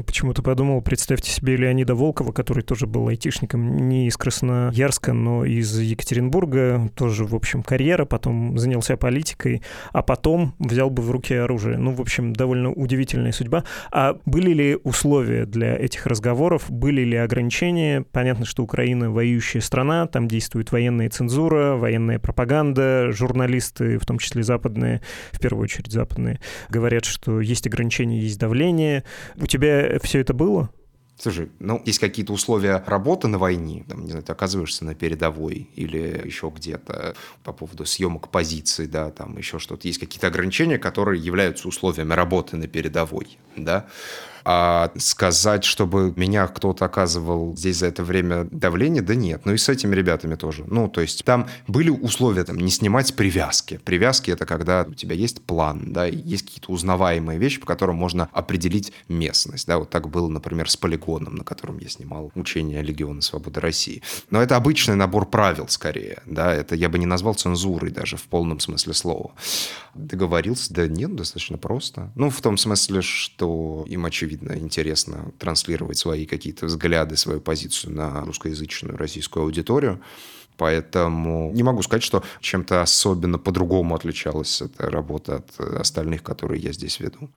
Почему-то 0.03 0.41
подумал, 0.41 0.81
представьте 0.81 1.31
себе 1.31 1.55
Леонида 1.55 1.95
Волкова, 1.95 2.33
который 2.33 2.63
тоже 2.63 2.85
был 2.85 3.07
айтишником 3.07 3.87
не 3.87 4.07
из 4.07 4.17
Красноярска, 4.17 5.13
но 5.13 5.45
из 5.45 5.79
Екатеринбурга, 5.79 6.91
тоже, 6.95 7.23
в 7.23 7.33
общем, 7.33 7.63
карьера, 7.63 8.03
потом 8.03 8.57
занялся 8.57 8.97
политикой, 8.97 9.61
а 9.93 10.01
потом 10.01 10.53
взял 10.59 10.89
бы 10.89 11.01
в 11.01 11.11
руки 11.11 11.33
оружие. 11.33 11.77
Ну, 11.77 11.93
в 11.93 12.01
общем, 12.01 12.33
довольно 12.33 12.73
удивительная 12.73 13.31
судьба. 13.31 13.63
А 13.89 14.17
были 14.25 14.51
ли 14.51 14.77
условия 14.83 15.45
для 15.45 15.77
этих 15.77 16.05
разговоров, 16.07 16.69
были 16.69 17.01
ли 17.01 17.15
ограничения? 17.15 18.01
Понятно, 18.11 18.43
что 18.43 18.63
Украина 18.63 19.11
воюющая 19.11 19.61
страна, 19.61 20.07
там 20.07 20.27
действует 20.27 20.73
военная 20.73 21.09
цензура, 21.09 21.75
военная 21.75 22.19
пропаганда, 22.19 23.13
журналисты, 23.13 23.97
в 23.97 24.05
том 24.05 24.19
числе 24.19 24.43
западные, 24.43 25.01
в 25.31 25.39
первую 25.39 25.63
очередь 25.63 25.93
западные, 25.93 26.41
говорят, 26.67 27.05
что 27.05 27.39
есть 27.39 27.65
ограничения, 27.65 28.19
есть 28.19 28.39
давление. 28.39 29.05
У 29.37 29.45
тебя 29.45 29.84
все 30.03 30.19
это 30.19 30.33
было? 30.33 30.69
Слушай, 31.17 31.49
ну, 31.59 31.81
есть 31.85 31.99
какие-то 31.99 32.33
условия 32.33 32.83
работы 32.85 33.29
на 33.29 33.37
войне, 33.37 33.85
там, 33.87 34.03
не 34.03 34.09
знаю, 34.09 34.23
ты 34.23 34.33
оказываешься 34.33 34.83
на 34.83 34.95
передовой 34.95 35.69
или 35.75 36.21
еще 36.25 36.51
где-то 36.53 37.15
по 37.41 37.53
поводу 37.53 37.85
съемок 37.85 38.27
позиций, 38.27 38.87
да, 38.87 39.11
там 39.11 39.37
еще 39.37 39.57
что-то. 39.57 39.87
Есть 39.87 39.99
какие-то 39.99 40.27
ограничения, 40.27 40.77
которые 40.77 41.21
являются 41.23 41.69
условиями 41.69 42.13
работы 42.13 42.57
на 42.57 42.67
передовой, 42.67 43.37
да. 43.55 43.87
А 44.47 44.91
сказать, 44.97 45.63
чтобы 45.63 46.13
меня 46.15 46.45
кто-то 46.45 46.85
оказывал 46.85 47.57
здесь 47.57 47.77
за 47.77 47.87
это 47.87 48.03
время 48.03 48.47
давление, 48.51 49.01
да 49.01 49.15
нет. 49.15 49.41
Ну 49.43 49.53
и 49.53 49.57
с 49.57 49.67
этими 49.69 49.95
ребятами 49.95 50.35
тоже. 50.35 50.63
Ну, 50.67 50.87
то 50.87 51.01
есть 51.01 51.25
там 51.25 51.47
были 51.67 51.89
условия 51.89 52.43
там 52.43 52.57
не 52.57 52.69
снимать 52.69 53.15
привязки. 53.15 53.79
Привязки 53.83 54.29
это 54.29 54.45
когда 54.45 54.85
у 54.87 54.93
тебя 54.93 55.15
есть 55.15 55.41
план, 55.41 55.93
да, 55.93 56.05
есть 56.05 56.45
какие-то 56.45 56.71
узнаваемые 56.71 57.39
вещи, 57.39 57.59
по 57.59 57.65
которым 57.65 57.95
можно 57.95 58.29
определить 58.33 58.93
местность, 59.09 59.65
да. 59.65 59.79
Вот 59.79 59.89
так 59.89 60.09
было, 60.09 60.27
например, 60.27 60.69
с 60.69 60.77
полигоном, 60.77 61.35
на 61.35 61.43
котором 61.43 61.79
я 61.79 61.89
снимал 61.89 62.31
учение 62.35 62.83
Легиона 62.83 63.23
Свободы 63.23 63.59
России. 63.59 64.03
Но 64.29 64.43
это 64.43 64.57
обычный 64.57 64.95
набор 64.95 65.25
правил 65.25 65.67
скорее, 65.69 66.21
да. 66.27 66.53
Это 66.53 66.75
я 66.75 66.89
бы 66.89 66.99
не 66.99 67.07
назвал 67.07 67.33
цензурой 67.33 67.89
даже 67.89 68.15
в 68.15 68.23
полном 68.23 68.59
смысле 68.59 68.93
слова. 68.93 69.31
Договорился? 69.95 70.71
Да 70.71 70.87
нет, 70.87 71.15
достаточно 71.15 71.57
просто. 71.57 72.11
Ну, 72.13 72.29
в 72.29 72.41
том 72.41 72.57
смысле, 72.57 73.01
что 73.01 73.85
им 73.87 74.05
очевидно 74.05 74.34
видно, 74.35 74.57
интересно 74.57 75.31
транслировать 75.39 75.97
свои 75.97 76.25
какие-то 76.25 76.65
взгляды, 76.65 77.17
свою 77.17 77.41
позицию 77.41 77.93
на 77.93 78.21
русскоязычную 78.21 78.97
российскую 78.97 79.43
аудиторию. 79.43 80.01
Поэтому 80.57 81.51
не 81.53 81.63
могу 81.63 81.81
сказать, 81.81 82.03
что 82.03 82.23
чем-то 82.39 82.81
особенно 82.81 83.37
по-другому 83.37 83.95
отличалась 83.95 84.61
эта 84.61 84.89
работа 84.89 85.37
от 85.37 85.59
остальных, 85.59 86.23
которые 86.23 86.61
я 86.61 86.71
здесь 86.71 86.99
веду. 86.99 87.29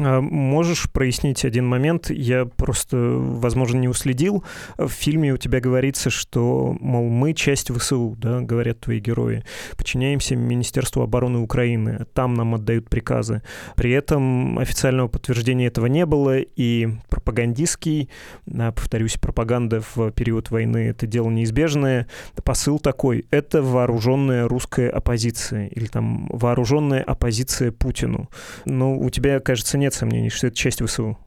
А 0.00 0.20
можешь 0.20 0.90
прояснить 0.90 1.44
один 1.44 1.66
момент? 1.66 2.10
Я 2.10 2.44
просто, 2.44 2.96
возможно, 2.96 3.78
не 3.78 3.88
уследил. 3.88 4.44
В 4.76 4.88
фильме 4.88 5.32
у 5.32 5.36
тебя 5.36 5.60
говорится, 5.60 6.10
что, 6.10 6.76
мол, 6.80 7.08
мы 7.08 7.34
часть 7.34 7.72
ВСУ, 7.72 8.16
да, 8.18 8.40
говорят 8.40 8.80
твои 8.80 9.00
герои. 9.00 9.44
Подчиняемся 9.76 10.36
Министерству 10.36 11.02
обороны 11.02 11.38
Украины. 11.38 12.06
Там 12.14 12.34
нам 12.34 12.54
отдают 12.54 12.88
приказы. 12.88 13.42
При 13.76 13.90
этом 13.92 14.58
официального 14.58 15.08
подтверждения 15.08 15.66
этого 15.66 15.86
не 15.86 16.06
было, 16.06 16.38
и 16.38 16.88
пропагандистский, 17.24 18.10
повторюсь, 18.46 19.16
пропаганда 19.16 19.80
в 19.94 20.10
период 20.12 20.50
войны— 20.50 20.88
это 20.90 21.06
дело 21.06 21.30
неизбежное. 21.30 22.06
Посыл 22.44 22.78
такой— 22.78 23.26
это 23.30 23.62
вооруженная 23.62 24.46
русская 24.46 24.90
оппозиция 24.90 25.68
или 25.68 25.86
там 25.86 26.28
вооруженная 26.28 27.02
оппозиция 27.02 27.72
Путину. 27.72 28.28
Но 28.66 28.96
у 28.98 29.08
тебя, 29.08 29.40
кажется, 29.40 29.78
нет 29.78 29.94
сомнений, 29.94 30.28
что 30.28 30.48
это 30.48 30.56
часть 30.56 30.84
ВСУ. 30.84 31.18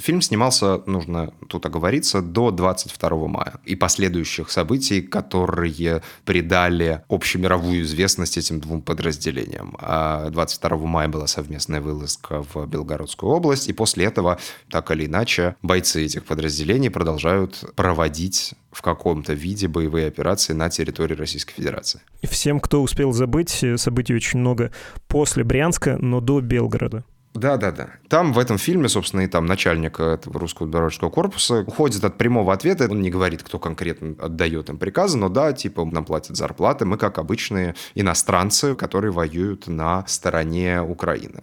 Фильм 0.00 0.22
снимался, 0.22 0.82
нужно 0.86 1.32
тут 1.48 1.66
оговориться, 1.66 2.22
до 2.22 2.50
22 2.50 3.26
мая 3.26 3.54
и 3.66 3.76
последующих 3.76 4.50
событий, 4.50 5.02
которые 5.02 6.02
придали 6.24 7.02
общемировую 7.08 7.82
известность 7.82 8.38
этим 8.38 8.60
двум 8.60 8.80
подразделениям. 8.80 9.76
22 9.78 10.70
а 10.70 10.76
мая 10.78 11.08
была 11.08 11.26
совместная 11.26 11.82
вылазка 11.82 12.42
в 12.42 12.66
Белгородскую 12.66 13.30
область, 13.30 13.68
и 13.68 13.74
после 13.74 14.06
этого, 14.06 14.38
так 14.70 14.90
или 14.90 15.04
иначе, 15.04 15.56
бойцы 15.62 16.04
этих 16.04 16.24
подразделений 16.24 16.90
продолжают 16.90 17.64
проводить 17.76 18.54
в 18.72 18.80
каком-то 18.82 19.34
виде 19.34 19.68
боевые 19.68 20.06
операции 20.06 20.54
на 20.54 20.70
территории 20.70 21.14
Российской 21.14 21.52
Федерации. 21.54 22.00
Всем, 22.22 22.58
кто 22.60 22.80
успел 22.82 23.12
забыть, 23.12 23.64
событий 23.76 24.14
очень 24.14 24.38
много 24.38 24.72
после 25.08 25.44
Брянска, 25.44 25.98
но 25.98 26.20
до 26.20 26.40
Белгорода. 26.40 27.04
Да, 27.40 27.56
да, 27.56 27.72
да. 27.72 27.88
Там 28.08 28.34
в 28.34 28.38
этом 28.38 28.58
фильме, 28.58 28.90
собственно, 28.90 29.22
и 29.22 29.26
там 29.26 29.46
начальник 29.46 29.98
этого 29.98 30.38
русского 30.38 30.68
дорожного 30.68 31.10
корпуса 31.10 31.64
уходит 31.66 32.04
от 32.04 32.18
прямого 32.18 32.52
ответа. 32.52 32.86
Он 32.90 33.00
не 33.00 33.10
говорит, 33.10 33.42
кто 33.42 33.58
конкретно 33.58 34.14
отдает 34.22 34.68
им 34.68 34.76
приказы, 34.76 35.16
но 35.16 35.30
да, 35.30 35.54
типа, 35.54 35.86
нам 35.86 36.04
платят 36.04 36.36
зарплаты. 36.36 36.84
Мы 36.84 36.98
как 36.98 37.16
обычные 37.16 37.74
иностранцы, 37.94 38.74
которые 38.74 39.10
воюют 39.10 39.68
на 39.68 40.04
стороне 40.06 40.82
Украины. 40.82 41.42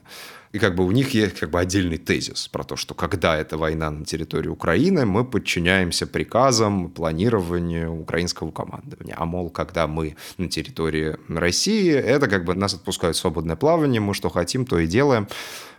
И 0.58 0.60
как 0.60 0.74
бы 0.74 0.84
у 0.88 0.91
них 0.91 1.13
есть 1.13 1.39
как 1.39 1.52
бы 1.52 1.60
отдельный 1.60 2.00
тезис 2.00 2.48
про 2.48 2.63
то, 2.63 2.76
что 2.76 2.96
когда 2.96 3.38
эта 3.38 3.58
война 3.58 3.91
на 3.91 4.06
территории 4.06 4.48
Украины, 4.48 5.06
мы 5.06 5.24
подчиняемся 5.24 6.08
приказам, 6.08 6.89
планированию 6.89 7.93
украинского 7.93 8.50
командования. 8.50 9.13
А 9.15 9.26
мол, 9.26 9.52
когда 9.52 9.86
мы 9.86 10.15
на 10.39 10.48
территории 10.48 11.15
России, 11.30 11.91
это 11.91 12.28
как 12.28 12.43
бы 12.43 12.56
нас 12.56 12.74
отпускают 12.74 13.15
в 13.15 13.20
свободное 13.20 13.56
плавание, 13.56 14.02
мы 14.02 14.15
что 14.15 14.30
хотим, 14.30 14.65
то 14.65 14.80
и 14.80 14.88
делаем. 14.88 15.28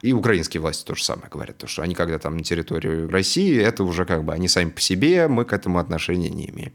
И 0.03 0.12
украинские 0.12 0.61
власти 0.61 0.85
то 0.87 0.95
же 0.95 1.03
самое 1.03 1.29
говорят, 1.29 1.59
то, 1.59 1.67
что 1.67 1.83
они 1.83 1.95
когда 1.95 2.19
там 2.19 2.37
на 2.37 2.45
территории 2.45 3.09
России, 3.09 3.61
это 3.61 3.83
уже 3.83 4.05
как 4.05 4.25
бы 4.25 4.33
они 4.33 4.47
сами 4.47 4.71
по 4.71 4.81
себе, 4.81 5.27
мы 5.27 5.45
к 5.45 5.53
этому 5.53 5.79
отношения 5.79 6.31
не 6.31 6.51
имеем. 6.51 6.73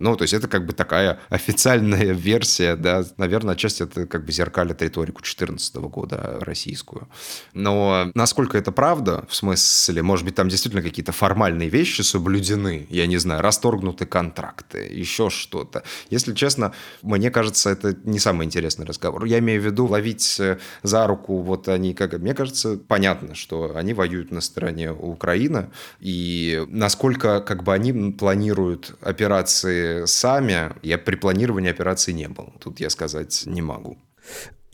Ну, 0.00 0.16
то 0.16 0.22
есть 0.22 0.34
это 0.34 0.48
как 0.48 0.66
бы 0.66 0.72
такая 0.72 1.20
официальная 1.28 2.12
версия, 2.12 2.74
да, 2.74 3.04
наверное, 3.16 3.54
отчасти 3.54 3.84
это 3.84 4.06
как 4.06 4.24
бы 4.24 4.32
зеркалит 4.32 4.82
риторику 4.82 5.20
2014 5.20 5.76
года 5.76 6.38
российскую. 6.40 7.08
Но 7.52 8.10
насколько 8.14 8.58
это 8.58 8.72
правда, 8.72 9.24
в 9.28 9.34
смысле, 9.34 10.02
может 10.02 10.24
быть, 10.24 10.34
там 10.34 10.48
действительно 10.48 10.82
какие-то 10.82 11.12
формальные 11.12 11.68
вещи 11.68 12.02
соблюдены, 12.02 12.86
я 12.90 13.06
не 13.06 13.18
знаю, 13.18 13.42
расторгнуты 13.42 14.06
контракты, 14.06 14.78
еще 14.78 15.30
что-то. 15.30 15.82
Если 16.10 16.34
честно, 16.34 16.72
мне 17.02 17.30
кажется, 17.30 17.70
это 17.70 17.96
не 18.04 18.18
самый 18.18 18.46
интересный 18.46 18.86
разговор. 18.86 19.24
Я 19.24 19.38
имею 19.38 19.60
в 19.60 19.64
виду 19.64 19.86
ловить 19.86 20.36
э, 20.40 20.58
за 20.82 21.06
руку, 21.06 21.40
вот 21.40 21.68
они, 21.68 21.94
как 21.94 22.14
мне 22.18 22.34
кажется, 22.34 22.76
понятно, 22.76 23.34
что 23.34 23.76
они 23.76 23.94
воюют 23.94 24.30
на 24.30 24.40
стороне 24.40 24.92
Украины, 24.92 25.70
и 26.00 26.64
насколько 26.68 27.40
как 27.40 27.62
бы 27.62 27.72
они 27.74 28.12
планируют 28.12 28.96
операции 29.00 30.06
сами, 30.06 30.72
я 30.82 30.98
при 30.98 31.16
планировании 31.16 31.70
операции 31.70 32.12
не 32.12 32.28
был. 32.28 32.52
Тут 32.60 32.80
я 32.80 32.90
сказать 32.90 33.42
не 33.46 33.62
могу. 33.62 33.98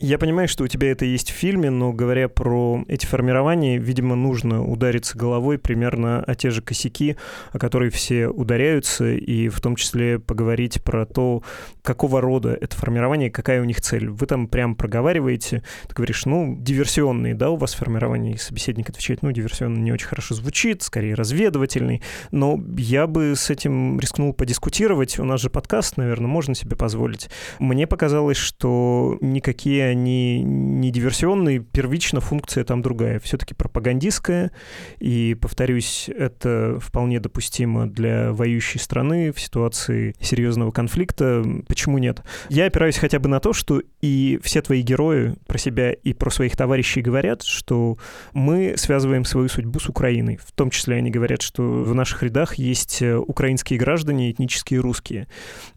Я 0.03 0.17
понимаю, 0.17 0.47
что 0.47 0.63
у 0.63 0.67
тебя 0.67 0.89
это 0.89 1.05
есть 1.05 1.29
в 1.29 1.35
фильме, 1.35 1.69
но 1.69 1.93
говоря 1.93 2.27
про 2.27 2.83
эти 2.87 3.05
формирования, 3.05 3.77
видимо, 3.77 4.15
нужно 4.15 4.65
удариться 4.65 5.15
головой 5.15 5.59
примерно 5.59 6.23
о 6.23 6.33
те 6.33 6.49
же 6.49 6.63
косяки, 6.63 7.17
о 7.51 7.59
которые 7.59 7.91
все 7.91 8.27
ударяются, 8.27 9.11
и 9.11 9.47
в 9.47 9.61
том 9.61 9.75
числе 9.75 10.17
поговорить 10.17 10.83
про 10.83 11.05
то, 11.05 11.43
какого 11.83 12.19
рода 12.19 12.57
это 12.59 12.75
формирование, 12.75 13.29
какая 13.29 13.61
у 13.61 13.63
них 13.63 13.79
цель. 13.79 14.09
Вы 14.09 14.25
там 14.25 14.47
прям 14.47 14.73
проговариваете, 14.73 15.61
ты 15.87 15.93
говоришь, 15.93 16.25
ну, 16.25 16.55
диверсионные, 16.57 17.35
да, 17.35 17.51
у 17.51 17.55
вас 17.55 17.75
формирование, 17.75 18.33
и 18.33 18.37
собеседник 18.37 18.89
отвечает, 18.89 19.21
ну, 19.21 19.31
диверсионный 19.31 19.81
не 19.81 19.91
очень 19.91 20.07
хорошо 20.07 20.33
звучит, 20.33 20.81
скорее 20.81 21.13
разведывательный, 21.13 22.01
но 22.31 22.59
я 22.75 23.05
бы 23.05 23.35
с 23.35 23.51
этим 23.51 23.99
рискнул 23.99 24.33
подискутировать, 24.33 25.19
у 25.19 25.25
нас 25.25 25.41
же 25.41 25.51
подкаст, 25.51 25.97
наверное, 25.97 26.27
можно 26.27 26.55
себе 26.55 26.75
позволить. 26.75 27.29
Мне 27.59 27.85
показалось, 27.85 28.37
что 28.37 29.19
никакие 29.21 29.90
они 29.91 30.41
не 30.43 30.91
диверсионные, 30.91 31.59
первично 31.59 32.19
функция 32.21 32.63
там 32.63 32.81
другая, 32.81 33.19
все-таки 33.19 33.53
пропагандистская, 33.53 34.51
и, 34.99 35.37
повторюсь, 35.39 36.09
это 36.09 36.79
вполне 36.81 37.19
допустимо 37.19 37.87
для 37.87 38.31
воюющей 38.31 38.79
страны 38.79 39.31
в 39.31 39.39
ситуации 39.39 40.15
серьезного 40.19 40.71
конфликта. 40.71 41.43
Почему 41.67 41.97
нет? 41.97 42.23
Я 42.49 42.65
опираюсь 42.65 42.97
хотя 42.97 43.19
бы 43.19 43.29
на 43.29 43.39
то, 43.39 43.53
что 43.53 43.81
и 44.01 44.39
все 44.43 44.61
твои 44.61 44.81
герои 44.81 45.35
про 45.47 45.57
себя 45.57 45.91
и 45.91 46.13
про 46.13 46.29
своих 46.29 46.55
товарищей 46.55 47.01
говорят, 47.01 47.43
что 47.43 47.97
мы 48.33 48.75
связываем 48.77 49.25
свою 49.25 49.49
судьбу 49.49 49.79
с 49.79 49.89
Украиной. 49.89 50.37
В 50.37 50.51
том 50.51 50.69
числе 50.69 50.97
они 50.97 51.11
говорят, 51.11 51.41
что 51.41 51.63
в 51.63 51.93
наших 51.93 52.23
рядах 52.23 52.55
есть 52.55 53.01
э, 53.01 53.15
украинские 53.15 53.79
граждане, 53.79 54.31
этнические 54.31 54.79
русские. 54.79 55.27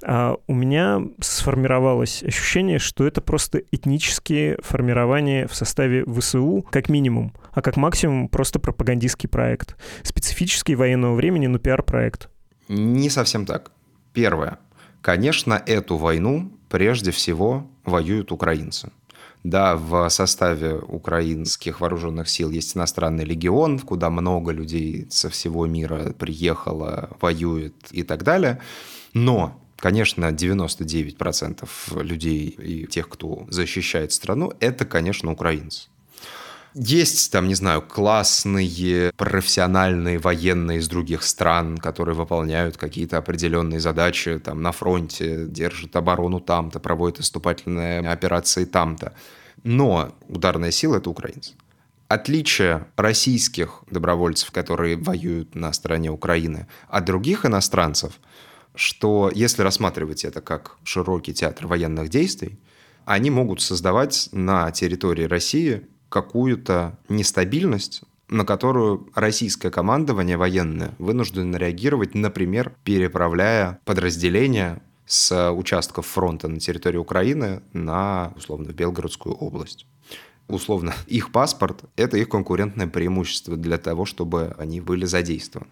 А 0.04 0.36
у 0.46 0.54
меня 0.54 1.02
сформировалось 1.20 2.22
ощущение, 2.22 2.78
что 2.78 3.06
это 3.06 3.20
просто 3.20 3.62
этнические 3.70 4.03
политические 4.04 4.58
формирования 4.62 5.46
в 5.46 5.54
составе 5.54 6.04
ВСУ, 6.04 6.64
как 6.70 6.88
минимум, 6.88 7.32
а 7.52 7.62
как 7.62 7.76
максимум 7.76 8.28
просто 8.28 8.58
пропагандистский 8.58 9.28
проект. 9.28 9.76
Специфический 10.02 10.74
военного 10.74 11.14
времени, 11.14 11.46
но 11.46 11.58
пиар-проект. 11.58 12.28
Не 12.68 13.10
совсем 13.10 13.46
так. 13.46 13.70
Первое. 14.12 14.58
Конечно, 15.00 15.54
эту 15.66 15.96
войну 15.96 16.50
прежде 16.68 17.10
всего 17.10 17.66
воюют 17.84 18.32
украинцы. 18.32 18.90
Да, 19.42 19.76
в 19.76 20.08
составе 20.08 20.74
украинских 20.74 21.80
вооруженных 21.80 22.28
сил 22.28 22.50
есть 22.50 22.76
иностранный 22.76 23.24
легион, 23.24 23.78
куда 23.78 24.10
много 24.10 24.52
людей 24.52 25.06
со 25.10 25.28
всего 25.28 25.66
мира 25.66 26.14
приехало, 26.18 27.10
воюет 27.20 27.74
и 27.90 28.02
так 28.02 28.22
далее. 28.22 28.58
Но 29.14 29.63
Конечно, 29.84 30.30
99% 30.30 31.68
людей 32.02 32.48
и 32.48 32.86
тех, 32.86 33.06
кто 33.06 33.44
защищает 33.50 34.12
страну, 34.12 34.50
это, 34.58 34.86
конечно, 34.86 35.30
украинцы. 35.30 35.88
Есть 36.72 37.30
там, 37.30 37.48
не 37.48 37.54
знаю, 37.54 37.82
классные 37.82 39.12
профессиональные 39.18 40.18
военные 40.18 40.78
из 40.78 40.88
других 40.88 41.22
стран, 41.22 41.76
которые 41.76 42.14
выполняют 42.14 42.78
какие-то 42.78 43.18
определенные 43.18 43.78
задачи 43.78 44.38
там 44.38 44.62
на 44.62 44.72
фронте, 44.72 45.44
держат 45.48 45.94
оборону 45.96 46.40
там-то, 46.40 46.80
проводят 46.80 47.18
наступательные 47.18 48.10
операции 48.10 48.64
там-то. 48.64 49.12
Но 49.64 50.14
ударная 50.28 50.70
сила— 50.70 50.96
это 50.96 51.10
украинцы. 51.10 51.52
Отличие 52.08 52.86
российских 52.96 53.82
добровольцев, 53.90 54.50
которые 54.50 54.96
воюют 54.96 55.54
на 55.54 55.74
стороне 55.74 56.10
Украины, 56.10 56.68
от 56.88 57.04
других 57.04 57.44
иностранцев— 57.44 58.14
что 58.74 59.30
если 59.34 59.62
рассматривать 59.62 60.24
это 60.24 60.40
как 60.40 60.76
широкий 60.84 61.32
театр 61.32 61.66
военных 61.66 62.08
действий, 62.08 62.58
они 63.04 63.30
могут 63.30 63.60
создавать 63.60 64.28
на 64.32 64.70
территории 64.70 65.24
России 65.24 65.86
какую-то 66.08 66.98
нестабильность, 67.08 68.02
на 68.28 68.44
которую 68.44 69.10
российское 69.14 69.70
командование 69.70 70.36
военное 70.36 70.94
вынуждено 70.98 71.56
реагировать, 71.56 72.14
например, 72.14 72.74
переправляя 72.84 73.78
подразделения 73.84 74.82
с 75.06 75.52
участков 75.52 76.06
фронта 76.06 76.48
на 76.48 76.58
территории 76.58 76.96
Украины 76.96 77.62
на, 77.72 78.32
условно, 78.36 78.72
Белгородскую 78.72 79.34
область. 79.34 79.86
Условно, 80.48 80.94
их 81.06 81.32
паспорт– 81.32 81.84
это 81.96 82.16
их 82.16 82.28
конкурентное 82.28 82.86
преимущество 82.86 83.56
для 83.56 83.78
того, 83.78 84.04
чтобы 84.04 84.54
они 84.58 84.80
были 84.80 85.04
задействованы. 85.04 85.70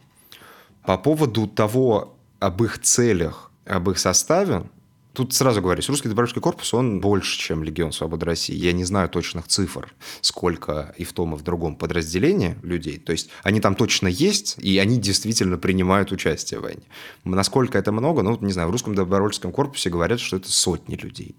По 0.85 0.99
поводу 0.99 1.47
того, 1.47 2.17
об 2.43 2.63
их 2.63 2.81
целях, 2.81 3.51
об 3.65 3.91
их 3.91 3.99
составе, 3.99 4.65
Тут 5.13 5.35
сразу 5.35 5.61
говорю, 5.61 5.83
русский 5.87 6.09
добровольческий 6.09 6.41
корпус, 6.41 6.73
он 6.73 7.01
больше, 7.01 7.39
чем 7.39 7.63
Легион 7.63 7.93
Свободы 7.93 8.25
России. 8.25 8.55
Я 8.55 8.73
не 8.73 8.85
знаю 8.85 9.11
точных 9.11 9.47
цифр, 9.47 9.93
сколько 10.23 10.95
и 10.97 11.05
в 11.05 11.13
том, 11.13 11.35
и 11.35 11.39
в 11.39 11.43
другом 11.43 11.77
подразделении 11.77 12.57
людей. 12.63 12.99
То 12.99 13.13
есть 13.13 13.29
они 13.43 13.61
там 13.61 13.75
точно 13.75 14.09
есть, 14.09 14.57
и 14.59 14.79
они 14.79 14.99
действительно 14.99 15.59
принимают 15.59 16.13
участие 16.13 16.61
в 16.61 16.63
войне. 16.63 16.85
Насколько 17.25 17.77
это 17.77 17.93
много, 17.93 18.23
ну, 18.23 18.39
не 18.41 18.55
знаю, 18.55 18.69
в 18.69 18.71
русском 18.71 18.95
добровольческом 18.95 19.53
корпусе 19.53 19.91
говорят, 19.91 20.19
что 20.19 20.39
это 20.39 20.51
сотни 20.51 20.97
людей. 20.97 21.37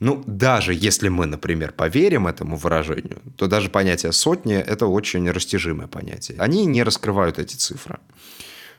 Ну, 0.00 0.24
даже 0.26 0.72
если 0.72 1.10
мы, 1.10 1.26
например, 1.26 1.72
поверим 1.72 2.26
этому 2.26 2.56
выражению, 2.56 3.20
то 3.36 3.46
даже 3.46 3.68
понятие 3.68 4.12
сотни– 4.12 4.54
это 4.56 4.86
очень 4.86 5.30
растяжимое 5.30 5.86
понятие. 5.86 6.38
Они 6.40 6.64
не 6.64 6.82
раскрывают 6.82 7.38
эти 7.38 7.56
цифры. 7.56 7.98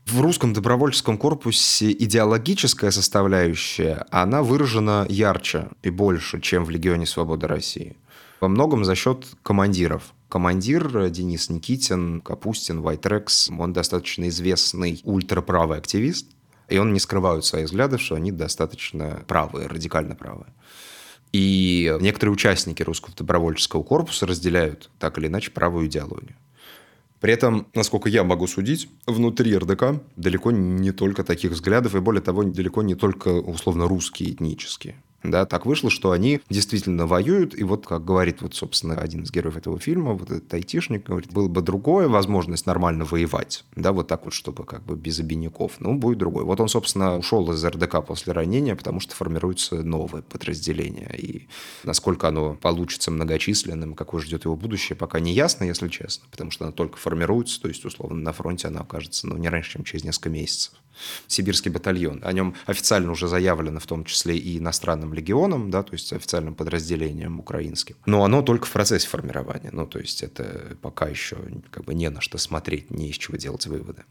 В 0.06 0.20
русском 0.20 0.54
добровольческом 0.54 1.18
корпусе 1.18 1.92
идеологическая 1.92 2.92
составляющая, 2.92 4.06
она 4.12 4.44
выражена 4.44 5.06
ярче 5.10 5.70
и 5.82 5.90
больше, 5.90 6.42
чем 6.42 6.66
в 6.66 6.70
Легионе 6.70 7.06
Свободы 7.06 7.48
России. 7.48 7.96
Во 8.42 8.50
многом 8.50 8.84
за 8.84 8.96
счет 8.96 9.26
командиров. 9.44 10.14
Командир 10.28 11.10
Денис 11.10 11.50
Никитин, 11.50 12.20
Капустин, 12.20 12.82
Вайтрекс, 12.82 13.50
он 13.58 13.72
достаточно 13.72 14.28
известный 14.28 15.00
ультраправый 15.04 15.78
активист, 15.78 16.28
и 16.68 16.78
он 16.78 16.92
не 16.92 17.00
скрывает 17.00 17.46
своих 17.46 17.68
взглядов, 17.68 18.02
что 18.02 18.16
они 18.16 18.32
достаточно 18.32 19.24
правые, 19.28 19.68
радикально 19.68 20.16
правые. 20.16 20.54
И 21.32 21.96
некоторые 22.02 22.34
участники 22.34 22.84
русского 22.84 23.16
добровольческого 23.16 23.84
корпуса 23.84 24.28
разделяют 24.28 24.92
так 25.00 25.18
или 25.18 25.28
иначе 25.28 25.52
правую 25.52 25.88
идеологию. 25.88 26.36
При 27.24 27.32
этом, 27.32 27.68
насколько 27.74 28.10
я 28.10 28.26
могу 28.26 28.48
судить, 28.48 28.90
внутри 29.08 29.58
РДК 29.58 30.04
далеко 30.18 30.52
не 30.52 30.92
только 30.92 31.24
таких 31.24 31.52
взглядов, 31.52 31.96
и 31.96 32.02
более 32.02 32.22
того, 32.22 32.44
далеко 32.44 32.82
не 32.82 32.96
только 32.96 33.30
условно 33.30 33.88
русские 33.88 34.32
этнические. 34.32 35.02
Да, 35.24 35.46
так 35.46 35.66
вышло, 35.66 35.90
что 35.90 36.12
они 36.12 36.42
действительно 36.50 37.08
воюют, 37.08 37.58
и 37.58 37.64
вот, 37.64 37.88
как 37.88 38.04
говорит, 38.04 38.42
вот, 38.42 38.56
собственно, 38.56 38.96
один 38.96 39.24
из 39.24 39.32
героев 39.32 39.56
этого 39.56 39.80
фильма, 39.80 40.14
вот 40.14 40.30
этот 40.30 40.54
айтишник, 40.54 41.06
говорит, 41.08 41.32
было 41.32 41.48
бы 41.48 41.62
другое 41.62 42.10
возможность 42.10 42.66
нормально 42.66 43.06
воевать, 43.06 43.64
да, 43.76 43.94
вот 43.94 44.10
так 44.10 44.26
вот, 44.26 44.34
чтобы 44.34 44.66
как 44.66 44.84
бы 44.84 44.98
без 44.98 45.20
обиняков, 45.20 45.80
ну, 45.80 45.96
будет 45.96 46.18
другой. 46.18 46.44
Вот 46.44 46.60
он, 46.60 46.68
собственно, 46.68 47.18
ушел 47.18 47.50
из 47.54 47.64
РДК 47.64 48.06
после 48.06 48.34
ранения, 48.34 48.76
потому 48.76 49.00
что 49.00 49.16
формируется 49.16 49.82
новое 49.82 50.24
подразделение, 50.24 51.16
и 51.18 51.48
насколько 51.84 52.28
оно 52.28 52.56
получится 52.56 53.10
многочисленным, 53.10 53.94
какое 53.96 54.22
ждет 54.22 54.44
его 54.44 54.58
будущее, 54.58 54.98
пока 54.98 55.22
не 55.22 55.32
ясно, 55.34 55.64
если 55.64 55.88
честно, 55.88 56.26
потому 56.32 56.52
что 56.52 56.66
оно 56.66 56.74
только 56.74 56.98
формируется, 56.98 57.62
то 57.62 57.70
есть, 57.70 57.86
условно, 57.86 58.18
на 58.18 58.34
фронте 58.34 58.68
она 58.68 58.82
окажется, 58.82 59.28
ну, 59.28 59.38
не 59.38 59.48
раньше, 59.48 59.72
чем 59.74 59.86
через 59.86 60.04
несколько 60.04 60.30
месяцев. 60.30 60.74
Сибирский 61.28 61.72
батальон. 61.72 62.22
О 62.24 62.32
нем 62.32 62.56
официально 62.66 63.12
уже 63.12 63.28
заявлено, 63.28 63.80
в 63.80 63.86
том 63.86 64.06
числе 64.06 64.38
и 64.38 64.58
иностранным 64.58 65.14
легионом, 65.14 65.72
да, 65.72 65.84
то 65.84 65.94
есть 65.94 66.14
официальным 66.14 66.56
подразделением 66.56 67.40
украинским. 67.40 67.96
Но 68.06 68.24
оно 68.24 68.42
только 68.42 68.66
в 68.66 68.72
процессе 68.72 69.08
формирования. 69.08 69.70
Ну, 69.72 69.88
то 69.88 70.00
есть 70.00 70.24
это 70.24 70.78
пока 70.82 71.08
еще 71.08 71.38
как 71.72 71.86
бы 71.86 71.94
не 71.94 72.10
на 72.10 72.22
что 72.22 72.38
смотреть, 72.38 72.92
не 72.92 73.10
из 73.10 73.18
чего 73.18 73.38
делать 73.38 73.66
выводы. 73.68 74.04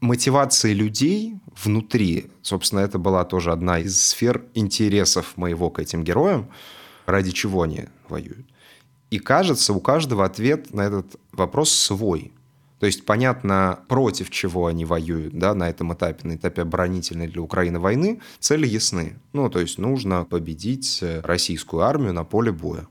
Мотивации 0.00 0.74
людей 0.74 1.34
внутри, 1.64 2.30
собственно, 2.42 2.80
это 2.80 2.98
была 2.98 3.24
тоже 3.24 3.50
одна 3.50 3.80
из 3.80 4.00
сфер 4.00 4.44
интересов 4.54 5.36
моего 5.36 5.70
к 5.70 5.80
этим 5.80 6.04
героям, 6.04 6.50
ради 7.06 7.32
чего 7.32 7.62
они 7.62 7.86
воюют. 8.08 8.46
И 9.10 9.18
кажется, 9.18 9.72
у 9.72 9.80
каждого 9.80 10.24
ответ 10.24 10.72
на 10.72 10.82
этот 10.82 11.16
вопрос 11.32 11.72
свой. 11.72 12.32
То 12.78 12.86
есть 12.86 13.04
понятно, 13.04 13.80
против 13.88 14.30
чего 14.30 14.66
они 14.66 14.84
воюют 14.84 15.34
да, 15.34 15.54
на 15.54 15.68
этом 15.68 15.92
этапе, 15.94 16.28
на 16.28 16.36
этапе 16.36 16.62
оборонительной 16.62 17.26
для 17.26 17.42
Украины 17.42 17.80
войны, 17.80 18.20
цели 18.38 18.66
ясны. 18.66 19.18
Ну, 19.32 19.50
то 19.50 19.60
есть 19.60 19.78
нужно 19.78 20.24
победить 20.24 21.00
э, 21.02 21.20
российскую 21.22 21.82
армию 21.82 22.12
на 22.12 22.24
поле 22.24 22.52
боя. 22.52 22.86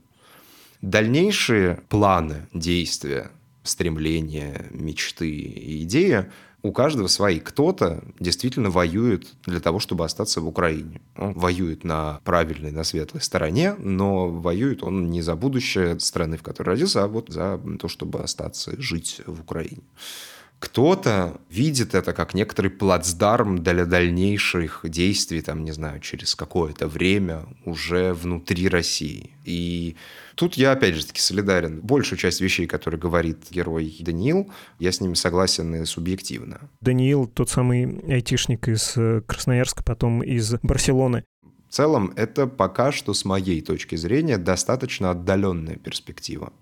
Дальнейшие 0.82 1.80
планы, 1.88 2.46
действия, 2.52 3.30
стремления, 3.62 4.66
мечты 4.70 5.30
и 5.30 5.82
идеи 5.84 6.26
у 6.62 6.72
каждого 6.72 7.06
свои. 7.06 7.38
Кто-то 7.38 8.02
действительно 8.18 8.70
воюет 8.70 9.28
для 9.46 9.60
того, 9.60 9.78
чтобы 9.78 10.04
остаться 10.04 10.40
в 10.40 10.48
Украине. 10.48 11.00
Он 11.16 11.32
воюет 11.34 11.84
на 11.84 12.20
правильной, 12.24 12.72
на 12.72 12.84
светлой 12.84 13.22
стороне, 13.22 13.74
но 13.78 14.28
воюет 14.28 14.82
он 14.82 15.10
не 15.10 15.22
за 15.22 15.36
будущее 15.36 15.98
страны, 16.00 16.36
в 16.36 16.42
которой 16.42 16.70
родился, 16.70 17.04
а 17.04 17.08
вот 17.08 17.28
за 17.28 17.60
то, 17.80 17.88
чтобы 17.88 18.20
остаться 18.20 18.80
жить 18.80 19.20
в 19.26 19.40
Украине. 19.40 19.82
Кто-то 20.58 21.40
видит 21.50 21.94
это 21.94 22.12
как 22.12 22.34
некоторый 22.34 22.68
плацдарм 22.68 23.62
для 23.62 23.86
дальнейших 23.86 24.80
действий, 24.84 25.40
там, 25.40 25.64
не 25.64 25.70
знаю, 25.70 26.00
через 26.00 26.34
какое-то 26.34 26.88
время 26.88 27.46
уже 27.64 28.12
внутри 28.12 28.68
России. 28.68 29.30
И 29.44 29.94
тут 30.38 30.54
я, 30.54 30.72
опять 30.72 30.94
же 30.94 31.04
таки, 31.04 31.20
солидарен. 31.20 31.80
Большую 31.80 32.18
часть 32.18 32.40
вещей, 32.40 32.66
которые 32.66 33.00
говорит 33.00 33.38
герой 33.50 33.94
Даниил, 34.00 34.50
я 34.78 34.92
с 34.92 35.00
ними 35.00 35.14
согласен 35.14 35.74
и 35.74 35.84
субъективно. 35.84 36.70
Даниил, 36.80 37.26
тот 37.26 37.50
самый 37.50 38.00
айтишник 38.08 38.68
из 38.68 38.96
э, 38.96 39.20
Красноярска, 39.26 39.82
потом 39.82 40.22
из 40.22 40.54
Барселоны. 40.62 41.24
В 41.68 41.74
целом, 41.74 42.12
это 42.16 42.46
пока 42.46 42.92
что, 42.92 43.12
с 43.12 43.24
моей 43.24 43.60
точки 43.60 43.96
зрения, 43.96 44.38
достаточно 44.38 45.10
отдаленная 45.10 45.76
перспектива. 45.76 46.52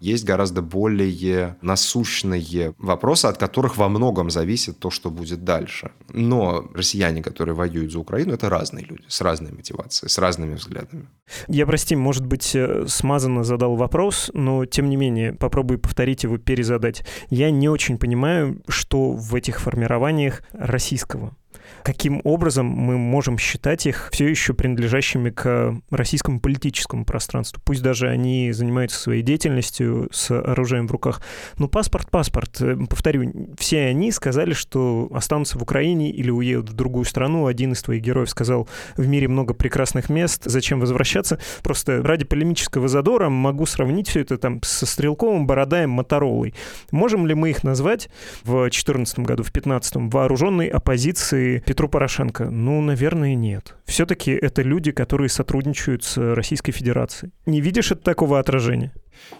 Есть 0.00 0.24
гораздо 0.24 0.62
более 0.62 1.56
насущные 1.60 2.74
вопросы, 2.78 3.26
от 3.26 3.38
которых 3.38 3.76
во 3.76 3.88
многом 3.88 4.30
зависит 4.30 4.78
то, 4.78 4.90
что 4.90 5.10
будет 5.10 5.44
дальше. 5.44 5.92
Но 6.12 6.68
россияне, 6.74 7.22
которые 7.22 7.54
воюют 7.54 7.92
за 7.92 7.98
Украину, 8.00 8.34
это 8.34 8.48
разные 8.48 8.84
люди, 8.84 9.04
с 9.08 9.20
разной 9.20 9.52
мотивацией, 9.52 10.10
с 10.10 10.18
разными 10.18 10.54
взглядами. 10.54 11.08
Я, 11.46 11.66
прости, 11.66 11.96
может 11.96 12.26
быть, 12.26 12.54
э, 12.54 12.86
смазанно 12.88 13.44
задал 13.44 13.76
вопрос, 13.76 14.30
но, 14.34 14.66
тем 14.66 14.88
не 14.88 14.96
менее, 14.96 15.32
попробую 15.32 15.78
повторить 15.78 16.24
его, 16.24 16.38
перезадать. 16.38 17.04
Я 17.30 17.50
не 17.50 17.68
очень 17.68 17.98
понимаю, 17.98 18.60
что 18.68 19.12
в 19.12 19.34
этих 19.34 19.60
формированиях 19.60 20.42
российского 20.52 21.36
каким 21.82 22.20
образом 22.24 22.66
мы 22.66 22.96
можем 22.98 23.38
считать 23.38 23.86
их 23.86 24.08
все 24.12 24.28
еще 24.28 24.54
принадлежащими 24.54 25.30
к 25.30 25.74
российскому 25.90 26.40
политическому 26.40 27.04
пространству. 27.04 27.60
Пусть 27.64 27.82
даже 27.82 28.08
они 28.08 28.52
занимаются 28.52 28.98
своей 28.98 29.22
деятельностью 29.22 30.08
с 30.12 30.30
оружием 30.30 30.86
в 30.86 30.92
руках. 30.92 31.22
Но 31.56 31.68
паспорт, 31.68 32.10
паспорт. 32.10 32.60
Э, 32.60 32.76
повторю, 32.88 33.56
все 33.58 33.86
они 33.86 34.12
сказали, 34.12 34.52
что 34.52 35.08
останутся 35.12 35.58
в 35.58 35.62
Украине 35.62 36.10
или 36.10 36.30
уедут 36.30 36.70
в 36.70 36.74
другую 36.74 37.04
страну. 37.04 37.46
Один 37.46 37.72
из 37.72 37.82
твоих 37.82 38.02
героев 38.02 38.30
сказал, 38.30 38.68
в 38.96 39.06
мире 39.06 39.28
много 39.28 39.54
прекрасных 39.54 40.08
мест, 40.08 40.42
зачем 40.44 40.80
возвращаться? 40.80 41.38
Просто 41.62 42.02
ради 42.02 42.24
полемического 42.24 42.88
задора 42.88 43.28
могу 43.28 43.66
сравнить 43.66 44.08
все 44.08 44.20
это 44.20 44.38
там 44.38 44.60
со 44.62 44.86
Стрелковым, 44.86 45.46
Бородаем, 45.46 45.90
Моторолой. 45.90 46.54
Можем 46.90 47.26
ли 47.26 47.34
мы 47.34 47.50
их 47.50 47.62
назвать 47.64 48.08
в 48.44 48.62
2014 48.62 49.20
году, 49.20 49.42
в 49.42 49.52
2015 49.52 50.12
вооруженной 50.12 50.68
оппозиции 50.68 51.62
Петру 51.68 51.86
Порошенко? 51.86 52.48
Ну, 52.48 52.80
наверное, 52.80 53.34
нет. 53.34 53.76
Все-таки 53.84 54.30
это 54.30 54.62
люди, 54.62 54.90
которые 54.90 55.28
сотрудничают 55.28 56.02
с 56.02 56.16
Российской 56.16 56.72
Федерацией. 56.72 57.30
Не 57.44 57.60
видишь 57.60 57.92
от 57.92 58.02
такого 58.02 58.38
отражения? 58.38 58.94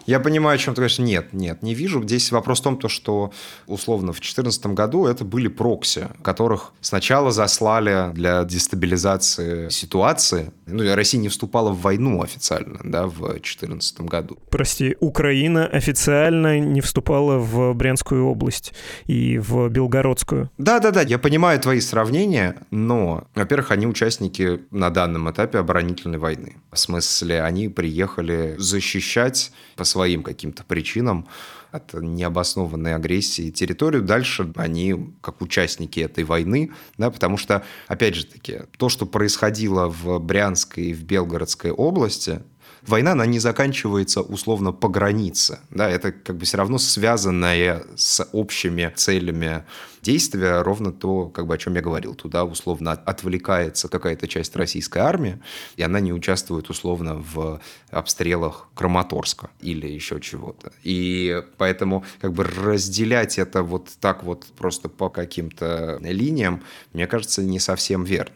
Я 0.05 0.19
понимаю, 0.19 0.55
о 0.55 0.57
чем 0.57 0.73
ты 0.73 0.81
говоришь. 0.81 0.99
Нет, 0.99 1.33
нет, 1.33 1.61
не 1.61 1.73
вижу. 1.73 2.01
Здесь 2.03 2.31
вопрос 2.31 2.59
в 2.59 2.63
том, 2.63 2.77
то, 2.77 2.89
что 2.89 3.31
условно 3.67 4.11
в 4.11 4.15
2014 4.15 4.65
году 4.67 5.05
это 5.05 5.23
были 5.23 5.47
прокси, 5.47 6.07
которых 6.23 6.73
сначала 6.81 7.31
заслали 7.31 8.11
для 8.13 8.43
дестабилизации 8.43 9.69
ситуации. 9.69 10.51
Ну, 10.65 10.83
Россия 10.95 11.21
не 11.21 11.29
вступала 11.29 11.69
в 11.71 11.81
войну 11.81 12.21
официально, 12.21 12.79
да, 12.83 13.07
в 13.07 13.19
2014 13.19 14.01
году. 14.01 14.37
Прости, 14.49 14.95
Украина 14.99 15.65
официально 15.65 16.59
не 16.59 16.81
вступала 16.81 17.37
в 17.37 17.73
Брянскую 17.73 18.25
область 18.25 18.73
и 19.05 19.37
в 19.37 19.69
Белгородскую. 19.69 20.49
Да-да-да, 20.57 21.01
я 21.01 21.19
понимаю 21.19 21.59
твои 21.59 21.79
сравнения, 21.79 22.55
но, 22.71 23.27
во-первых, 23.35 23.71
они 23.71 23.87
участники 23.87 24.61
на 24.71 24.89
данном 24.89 25.29
этапе 25.29 25.59
оборонительной 25.59 26.17
войны. 26.17 26.57
В 26.71 26.77
смысле, 26.77 27.43
они 27.43 27.69
приехали 27.69 28.55
защищать 28.57 29.51
по 29.79 29.85
своим 29.85 30.23
каким-то 30.23 30.65
причинам 30.65 31.25
от 31.71 31.93
необоснованной 31.93 32.95
агрессии 32.95 33.49
территорию. 33.49 34.03
Дальше 34.03 34.51
они 34.57 35.13
как 35.21 35.41
участники 35.41 36.01
этой 36.01 36.25
войны, 36.25 36.71
да, 36.97 37.09
потому 37.09 37.37
что, 37.37 37.63
опять 37.87 38.15
же 38.15 38.25
таки, 38.25 38.63
то, 38.77 38.89
что 38.89 39.05
происходило 39.05 39.87
в 39.87 40.19
Брянской 40.19 40.87
и 40.87 40.93
в 40.93 41.05
Белгородской 41.05 41.71
области, 41.71 42.41
война, 42.85 43.11
она 43.11 43.25
не 43.25 43.39
заканчивается 43.39 44.21
условно 44.21 44.71
по 44.71 44.89
границе. 44.89 45.59
Да, 45.69 45.89
это 45.89 46.11
как 46.11 46.37
бы 46.37 46.45
все 46.45 46.57
равно 46.57 46.77
связанное 46.77 47.85
с 47.95 48.27
общими 48.31 48.91
целями 48.95 49.63
действия, 50.01 50.61
ровно 50.61 50.91
то, 50.91 51.27
как 51.27 51.45
бы, 51.47 51.55
о 51.55 51.57
чем 51.57 51.75
я 51.75 51.81
говорил. 51.81 52.15
Туда 52.15 52.45
условно 52.45 52.91
отвлекается 52.93 53.89
какая-то 53.89 54.27
часть 54.27 54.55
российской 54.55 54.99
армии, 54.99 55.39
и 55.75 55.83
она 55.83 55.99
не 55.99 56.13
участвует 56.13 56.69
условно 56.69 57.15
в 57.15 57.59
обстрелах 57.91 58.69
Краматорска 58.75 59.49
или 59.59 59.87
еще 59.87 60.19
чего-то. 60.19 60.71
И 60.83 61.43
поэтому 61.57 62.05
как 62.21 62.33
бы 62.33 62.43
разделять 62.43 63.37
это 63.37 63.63
вот 63.63 63.89
так 63.99 64.23
вот 64.23 64.45
просто 64.57 64.89
по 64.89 65.09
каким-то 65.09 65.99
линиям, 66.01 66.63
мне 66.93 67.07
кажется, 67.07 67.43
не 67.43 67.59
совсем 67.59 68.03
верно. 68.03 68.35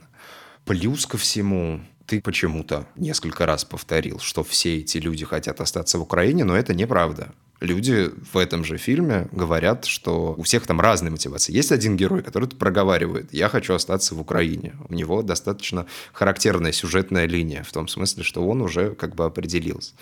Плюс 0.66 1.06
ко 1.06 1.18
всему, 1.18 1.82
ты 2.06 2.22
почему-то 2.22 2.86
несколько 2.96 3.46
раз 3.46 3.64
повторил, 3.64 4.20
что 4.20 4.44
все 4.44 4.80
эти 4.80 4.98
люди 4.98 5.26
хотят 5.26 5.62
остаться 5.62 5.98
в 5.98 6.02
Украине, 6.02 6.44
но 6.44 6.56
это 6.56 6.74
неправда. 6.74 7.34
Люди 7.64 8.12
в 8.34 8.38
этом 8.38 8.66
же 8.66 8.78
фильме 8.78 9.30
говорят, 9.32 9.86
что 9.86 10.36
у 10.38 10.44
всех 10.44 10.68
там 10.68 10.82
разные 10.82 11.12
мотивации. 11.12 11.54
Есть 11.54 11.72
один 11.72 11.96
герой, 11.96 12.22
который 12.22 12.50
проговаривает, 12.50 13.34
я 13.34 13.48
хочу 13.48 13.74
остаться 13.74 14.16
в 14.16 14.20
Украине. 14.20 14.74
У 14.90 14.94
него 14.94 15.22
достаточно 15.22 15.86
характерная 16.12 16.74
сюжетная 16.74 17.26
линия, 17.26 17.64
в 17.64 17.72
том 17.72 17.88
смысле, 17.88 18.24
что 18.24 18.46
он 18.46 18.62
уже 18.62 18.96
как 18.96 19.16
бы 19.16 19.24
определился. 19.24 19.94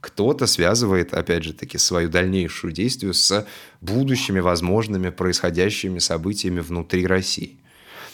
Кто-то 0.00 0.46
связывает, 0.46 1.14
опять 1.14 1.44
же 1.44 1.54
таки, 1.54 1.78
свою 1.78 2.10
дальнейшую 2.10 2.74
действие 2.74 3.14
с 3.14 3.46
будущими 3.80 4.40
возможными 4.40 5.08
происходящими 5.08 6.00
событиями 6.00 6.60
внутри 6.60 7.06
России. 7.06 7.56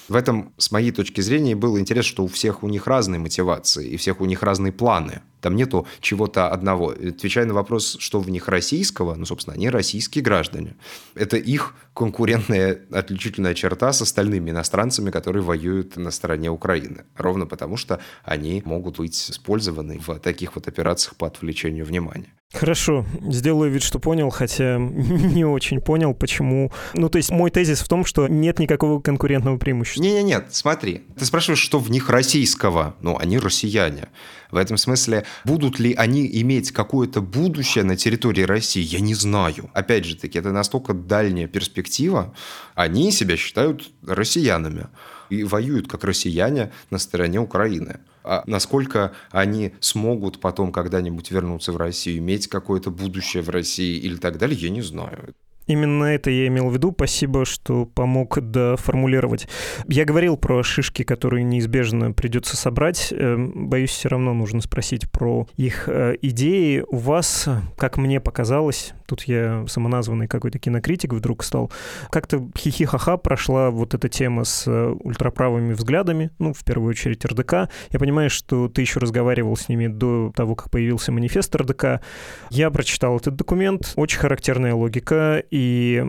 В 0.08 0.16
этом, 0.16 0.52
с 0.58 0.70
моей 0.70 0.90
точки 0.90 1.20
зрения, 1.20 1.54
было 1.54 1.78
интересно, 1.78 2.08
что 2.08 2.24
у 2.24 2.28
всех 2.28 2.62
у 2.62 2.68
них 2.68 2.86
разные 2.86 3.18
мотивации, 3.18 3.88
и 3.88 3.96
всех 3.96 4.20
у 4.20 4.24
них 4.24 4.42
разные 4.42 4.72
планы. 4.72 5.22
Там 5.42 5.56
нету 5.56 5.86
чего-то 6.00 6.48
одного. 6.48 6.90
Отвечая 6.90 7.44
на 7.44 7.54
вопрос, 7.54 7.96
что 8.00 8.20
в 8.20 8.30
них 8.30 8.48
российского, 8.48 9.14
ну, 9.14 9.26
собственно, 9.26 9.54
они 9.54 9.68
российские 9.68 10.24
граждане. 10.24 10.74
Это 11.14 11.36
их 11.36 11.74
конкурентная 11.94 12.80
отличительная 12.90 13.54
черта 13.54 13.92
с 13.92 14.02
остальными 14.02 14.50
иностранцами, 14.50 15.10
которые 15.10 15.42
воюют 15.42 15.96
на 15.96 16.10
стороне 16.10 16.50
Украины. 16.50 17.04
Ровно 17.16 17.46
потому, 17.46 17.76
что 17.76 18.00
они 18.24 18.62
могут 18.64 18.98
быть 18.98 19.30
использованы 19.30 19.98
в 19.98 20.18
таких 20.18 20.54
вот 20.54 20.68
операциях 20.68 21.16
по 21.16 21.26
отвлечению 21.26 21.84
внимания. 21.84 22.32
Хорошо, 22.52 23.06
сделаю 23.22 23.70
вид, 23.70 23.82
что 23.82 23.98
понял, 23.98 24.28
хотя 24.28 24.76
не 24.78 25.44
очень 25.44 25.80
понял, 25.80 26.14
почему. 26.14 26.70
Ну, 26.92 27.08
то 27.08 27.16
есть 27.16 27.30
мой 27.30 27.50
тезис 27.50 27.80
в 27.80 27.88
том, 27.88 28.04
что 28.04 28.28
нет 28.28 28.58
никакого 28.58 29.00
конкурентного 29.00 29.56
преимущества. 29.56 30.02
Не-не-нет, 30.02 30.32
нет, 30.32 30.54
смотри. 30.54 31.02
Ты 31.18 31.24
спрашиваешь, 31.24 31.60
что 31.60 31.78
в 31.78 31.90
них 31.90 32.08
российского? 32.10 32.94
Ну, 33.00 33.18
они 33.18 33.38
россияне. 33.38 34.08
В 34.52 34.56
этом 34.58 34.76
смысле, 34.76 35.24
будут 35.44 35.80
ли 35.80 35.94
они 35.94 36.28
иметь 36.40 36.72
какое-то 36.72 37.22
будущее 37.22 37.84
на 37.84 37.96
территории 37.96 38.42
России, 38.42 38.82
я 38.82 39.00
не 39.00 39.14
знаю. 39.14 39.70
Опять 39.72 40.04
же 40.04 40.14
таки, 40.14 40.38
это 40.38 40.52
настолько 40.52 40.92
дальняя 40.92 41.48
перспектива. 41.48 42.34
Они 42.74 43.10
себя 43.12 43.38
считают 43.38 43.90
россиянами 44.06 44.88
и 45.30 45.42
воюют 45.42 45.88
как 45.88 46.04
россияне 46.04 46.70
на 46.90 46.98
стороне 46.98 47.40
Украины. 47.40 48.00
А 48.24 48.44
насколько 48.46 49.12
они 49.30 49.72
смогут 49.80 50.38
потом 50.38 50.70
когда-нибудь 50.70 51.30
вернуться 51.30 51.72
в 51.72 51.78
Россию, 51.78 52.18
иметь 52.18 52.46
какое-то 52.48 52.90
будущее 52.90 53.42
в 53.42 53.48
России 53.48 53.96
или 53.96 54.16
так 54.16 54.36
далее, 54.36 54.58
я 54.58 54.68
не 54.68 54.82
знаю. 54.82 55.34
Именно 55.72 56.04
это 56.04 56.30
я 56.30 56.48
имел 56.48 56.68
в 56.68 56.74
виду. 56.74 56.92
Спасибо, 56.92 57.46
что 57.46 57.86
помог 57.86 58.38
доформулировать. 58.42 59.48
Я 59.88 60.04
говорил 60.04 60.36
про 60.36 60.62
шишки, 60.62 61.02
которые 61.02 61.44
неизбежно 61.44 62.12
придется 62.12 62.58
собрать. 62.58 63.08
Эм, 63.10 63.70
боюсь, 63.70 63.88
все 63.88 64.10
равно 64.10 64.34
нужно 64.34 64.60
спросить 64.60 65.10
про 65.10 65.46
их 65.56 65.88
э, 65.88 66.16
идеи. 66.20 66.84
У 66.88 66.98
вас, 66.98 67.48
как 67.78 67.96
мне 67.96 68.20
показалось, 68.20 68.92
тут 69.06 69.22
я 69.24 69.64
самоназванный 69.66 70.28
какой-то 70.28 70.58
кинокритик 70.58 71.14
вдруг 71.14 71.42
стал, 71.42 71.72
как-то 72.10 72.46
хихи-ха-ха 72.56 73.16
прошла 73.16 73.70
вот 73.70 73.94
эта 73.94 74.10
тема 74.10 74.44
с 74.44 74.64
э, 74.66 74.94
ультраправыми 75.00 75.72
взглядами, 75.72 76.30
ну, 76.38 76.52
в 76.52 76.64
первую 76.64 76.90
очередь 76.90 77.24
РДК. 77.24 77.70
Я 77.90 77.98
понимаю, 77.98 78.28
что 78.28 78.68
ты 78.68 78.82
еще 78.82 79.00
разговаривал 79.00 79.56
с 79.56 79.70
ними 79.70 79.86
до 79.86 80.32
того, 80.36 80.54
как 80.54 80.70
появился 80.70 81.12
манифест 81.12 81.54
РДК. 81.56 82.02
Я 82.50 82.70
прочитал 82.70 83.16
этот 83.16 83.36
документ. 83.36 83.94
Очень 83.96 84.18
характерная 84.18 84.74
логика 84.74 85.42
и 85.50 85.61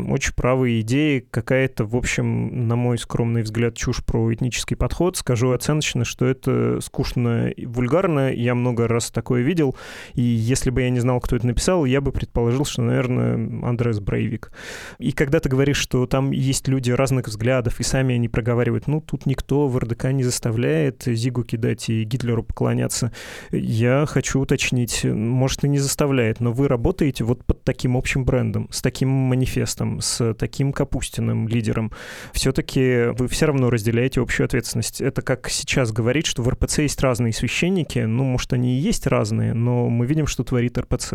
очень 0.10 0.34
правые 0.34 0.82
идеи. 0.82 1.26
Какая-то, 1.30 1.86
в 1.86 1.96
общем, 1.96 2.68
на 2.68 2.76
мой 2.76 2.98
скромный 2.98 3.42
взгляд, 3.42 3.76
чушь 3.76 4.04
про 4.04 4.34
этнический 4.34 4.76
подход. 4.76 5.18
Скажу 5.18 5.52
оценочно, 5.52 6.06
что 6.06 6.26
это 6.26 6.80
скучно 6.82 7.50
и 7.50 7.66
вульгарно. 7.66 8.34
Я 8.34 8.56
много 8.56 8.88
раз 8.88 9.12
такое 9.12 9.42
видел. 9.42 9.76
И 10.14 10.22
если 10.22 10.70
бы 10.70 10.82
я 10.82 10.90
не 10.90 11.00
знал, 11.00 11.20
кто 11.20 11.36
это 11.36 11.48
написал, 11.48 11.86
я 11.86 12.02
бы 12.02 12.12
предположил, 12.12 12.66
что, 12.66 12.82
наверное, 12.82 13.36
Андрес 13.68 14.00
Брейвик. 14.00 14.52
И 15.00 15.12
когда 15.12 15.40
ты 15.40 15.50
говоришь, 15.50 15.78
что 15.78 16.06
там 16.06 16.32
есть 16.32 16.68
люди 16.68 16.92
разных 16.92 17.28
взглядов, 17.28 17.80
и 17.80 17.84
сами 17.84 18.16
они 18.16 18.30
проговаривают, 18.30 18.88
ну, 18.88 19.02
тут 19.02 19.26
никто 19.26 19.68
в 19.68 19.78
РДК 19.78 20.06
не 20.12 20.24
заставляет 20.24 21.04
Зигу 21.06 21.44
кидать 21.44 21.90
и 21.90 22.04
Гитлеру 22.04 22.44
поклоняться. 22.44 23.12
Я 23.52 24.06
хочу 24.08 24.40
уточнить, 24.40 25.04
может, 25.04 25.64
и 25.64 25.70
не 25.70 25.80
заставляет, 25.80 26.40
но 26.40 26.52
вы 26.52 26.68
работаете 26.68 27.24
вот 27.24 27.46
под 27.46 27.64
таким 27.64 27.98
общим 27.98 28.26
брендом, 28.26 28.68
с 28.72 28.82
таким 28.82 29.10
манифестом, 29.34 30.00
с 30.00 30.34
таким 30.36 30.72
Капустиным 30.72 31.48
лидером, 31.48 31.92
все-таки 32.34 33.08
вы 33.18 33.28
все 33.28 33.48
равно 33.48 33.70
разделяете 33.70 34.22
общую 34.22 34.46
ответственность. 34.46 35.02
Это 35.02 35.22
как 35.22 35.50
сейчас 35.50 35.92
говорить, 35.92 36.28
что 36.28 36.44
в 36.44 36.50
РПЦ 36.50 36.80
есть 36.80 37.02
разные 37.02 37.34
священники, 37.34 38.00
ну, 38.00 38.24
может, 38.24 38.54
они 38.54 38.78
и 38.78 38.82
есть 38.82 39.08
разные, 39.08 39.54
но 39.54 39.90
мы 39.90 40.06
видим, 40.06 40.28
что 40.28 40.44
творит 40.44 40.78
РПЦ. 40.78 41.14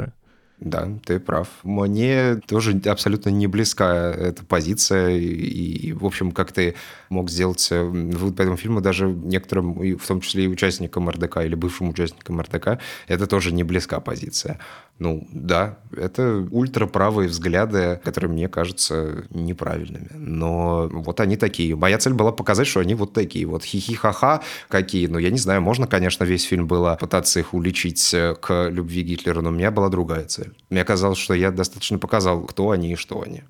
Да, 0.61 0.89
ты 1.05 1.21
прав. 1.21 1.49
Мне 1.63 2.37
тоже 2.47 2.81
абсолютно 2.87 3.31
не 3.31 3.47
близка 3.47 4.11
эта 4.11 4.45
позиция. 4.45 5.11
И, 5.11 5.25
и 5.25 5.93
в 5.93 6.05
общем, 6.05 6.33
как 6.33 6.51
ты 6.51 6.75
мог 7.11 7.31
сделать 7.31 7.69
э, 7.71 7.83
вывод 7.83 8.35
по 8.35 8.43
этому 8.43 8.57
фильму 8.57 8.81
даже 8.81 9.07
некоторым, 9.07 9.97
в 9.97 10.07
том 10.07 10.21
числе 10.21 10.45
и 10.45 10.49
участникам 10.49 11.09
РДК 11.09 11.39
или 11.39 11.55
бывшим 11.55 11.91
участникам 11.91 12.41
РДК, 12.41 12.81
это 13.07 13.27
тоже 13.29 13.53
не 13.53 13.63
близка 13.63 14.01
позиция. 14.01 14.59
Ну, 14.99 15.29
да, 15.33 15.79
это 15.97 16.45
ультраправые 16.51 17.29
взгляды, 17.29 18.01
которые 18.03 18.33
мне 18.33 18.49
кажутся 18.49 19.25
неправильными. 19.31 20.09
Но 20.15 20.89
вот 20.91 21.21
они 21.21 21.37
такие. 21.37 21.77
Моя 21.77 21.99
цель 21.99 22.15
была 22.15 22.33
показать, 22.33 22.67
что 22.67 22.81
они 22.81 22.95
вот 22.95 23.13
такие. 23.13 23.47
Вот 23.47 23.63
хихи-ха-ха 23.63 24.43
какие. 24.69 25.07
Ну, 25.07 25.19
я 25.19 25.31
не 25.31 25.39
знаю, 25.39 25.63
можно, 25.63 25.87
конечно, 25.87 26.25
весь 26.25 26.43
фильм 26.43 26.67
было 26.67 26.97
пытаться 27.01 27.39
их 27.39 27.55
уличить 27.55 28.13
э, 28.13 28.35
к 28.41 28.71
любви 28.71 29.03
Гитлера, 29.03 29.41
но 29.41 29.51
у 29.51 29.53
меня 29.53 29.71
была 29.71 29.89
другая 29.89 30.25
цель. 30.25 30.48
Мне 30.71 30.85
казалось, 30.85 31.19
что 31.19 31.35
я 31.35 31.51
достаточно 31.51 31.99
показал, 31.99 32.45
кто 32.45 32.71
они 32.71 32.93
и 32.93 32.97
что 32.97 33.23
они. 33.23 33.43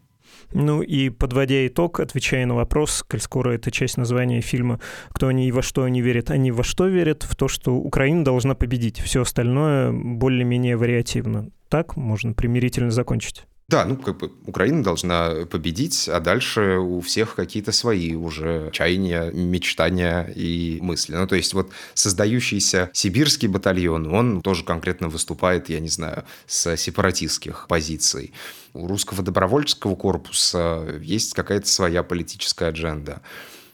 Ну 0.53 0.83
и 0.83 1.11
подводя 1.11 1.67
итог, 1.67 2.01
отвечая 2.01 2.47
на 2.47 2.55
вопрос, 2.55 3.05
коль 3.07 3.21
скоро 3.21 3.51
это 3.51 3.71
часть 3.71 3.99
названия 3.99 4.41
фильма, 4.41 4.81
кто 5.11 5.29
они 5.29 5.47
и 5.47 5.53
во 5.53 5.63
что 5.63 5.83
они 5.83 6.01
верят, 6.01 6.31
они 6.31 6.53
во 6.53 6.65
что 6.65 6.87
верят? 6.87 7.25
В 7.25 7.37
то, 7.37 7.49
что 7.49 7.75
Украина 7.75 8.25
должна 8.25 8.55
победить. 8.55 8.99
Все 8.99 9.23
остальное 9.23 9.93
более-менее 9.93 10.77
вариативно. 10.77 11.51
Так 11.69 11.97
можно 11.97 12.33
примирительно 12.33 12.91
закончить. 12.91 13.48
Да, 13.71 13.85
ну 13.85 13.97
как 13.99 14.17
бы 14.17 14.33
Украина 14.47 14.83
должна 14.83 15.45
победить, 15.45 16.09
а 16.09 16.21
дальше 16.21 16.79
у 16.79 17.03
всех 17.03 17.35
какие-то 17.35 17.71
свои 17.71 18.15
уже 18.15 18.71
чаяния, 18.73 19.31
мечтания 19.31 20.23
и 20.35 20.79
мысли. 20.81 21.15
Ну 21.15 21.27
то 21.27 21.37
есть 21.37 21.53
вот 21.53 21.71
создающийся 21.93 22.89
сибирский 22.95 23.47
батальон, 23.47 24.07
он 24.15 24.41
тоже 24.41 24.65
конкретно 24.65 25.11
выступает, 25.11 25.69
я 25.69 25.81
не 25.81 25.91
знаю, 25.91 26.25
с 26.47 26.79
сепаратистских 26.79 27.67
позиций. 27.69 28.33
У 28.73 28.87
русского 28.87 29.23
добровольческого 29.23 29.97
корпуса 29.97 30.99
есть 31.03 31.35
какая-то 31.35 31.69
своя 31.69 32.03
политическая 32.03 32.71
адженда. 32.71 33.21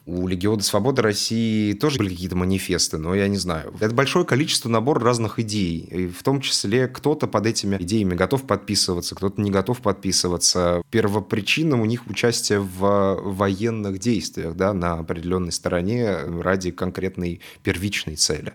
У 0.07 0.27
Легиона 0.27 0.63
Свободы 0.63 1.01
России 1.01 1.73
тоже 1.73 1.99
были 1.99 2.11
какие-то 2.11 2.37
манифесты, 2.37 2.99
но 2.99 3.15
я 3.15 3.27
не 3.27 3.39
знаю. 3.39 3.73
Это 3.81 3.95
большое 3.95 4.27
количество 4.27 4.69
набор 4.69 5.03
разных 5.03 5.39
идей. 5.39 5.79
И 5.91 6.07
в 6.09 6.23
том 6.23 6.43
числе 6.43 6.89
кто-то 6.89 7.27
под 7.27 7.47
этими 7.47 7.77
идеями 7.77 8.15
готов 8.15 8.43
подписываться, 8.43 9.15
кто-то 9.15 9.41
не 9.41 9.51
готов 9.51 9.81
подписываться. 9.81 10.83
Первопричина 10.91 11.81
у 11.81 11.87
них 11.87 12.07
участие 12.07 12.61
в 12.61 13.19
военных 13.23 13.99
действиях 13.99 14.55
да, 14.57 14.75
на 14.75 14.99
определенной 14.99 15.53
стороне 15.53 16.17
ради 16.43 16.71
конкретной 16.71 17.41
первичной 17.63 18.17
цели. 18.17 18.53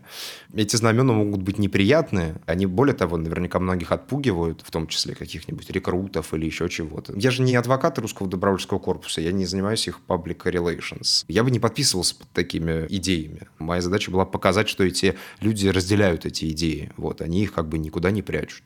Эти 0.53 0.75
знамена 0.75 1.13
могут 1.13 1.41
быть 1.41 1.57
неприятные. 1.57 2.39
Они, 2.45 2.67
более 2.67 2.95
того, 2.95 3.17
наверняка 3.17 3.59
многих 3.59 3.91
отпугивают, 3.91 4.61
в 4.63 4.69
том 4.69 4.85
числе 4.85 5.15
каких-нибудь 5.15 5.71
рекрутов 5.71 6.31
или 6.35 6.45
еще 6.45 6.69
чего-то. 6.69 7.13
Я 7.15 7.31
же 7.31 7.41
не 7.41 7.55
адвокат 7.55 7.97
русского 7.97 8.29
добровольческого 8.29 8.77
корпуса, 8.77 9.21
я 9.21 9.31
не 9.31 9.47
занимаюсь 9.47 9.87
их 9.87 9.99
public 10.07 10.43
relations. 10.43 11.25
Я 11.27 11.38
бы 11.43 11.51
не 11.51 11.59
подписывался 11.59 12.15
под 12.15 12.29
такими 12.31 12.85
идеями. 12.89 13.47
Моя 13.57 13.81
задача 13.81 14.11
была 14.11 14.25
показать, 14.25 14.69
что 14.69 14.83
эти 14.83 15.17
люди 15.41 15.67
разделяют 15.67 16.25
эти 16.25 16.49
идеи. 16.51 16.91
Вот, 16.97 17.21
они 17.21 17.43
их 17.43 17.53
как 17.53 17.67
бы 17.67 17.77
никуда 17.77 18.11
не 18.11 18.21
прячут. 18.21 18.63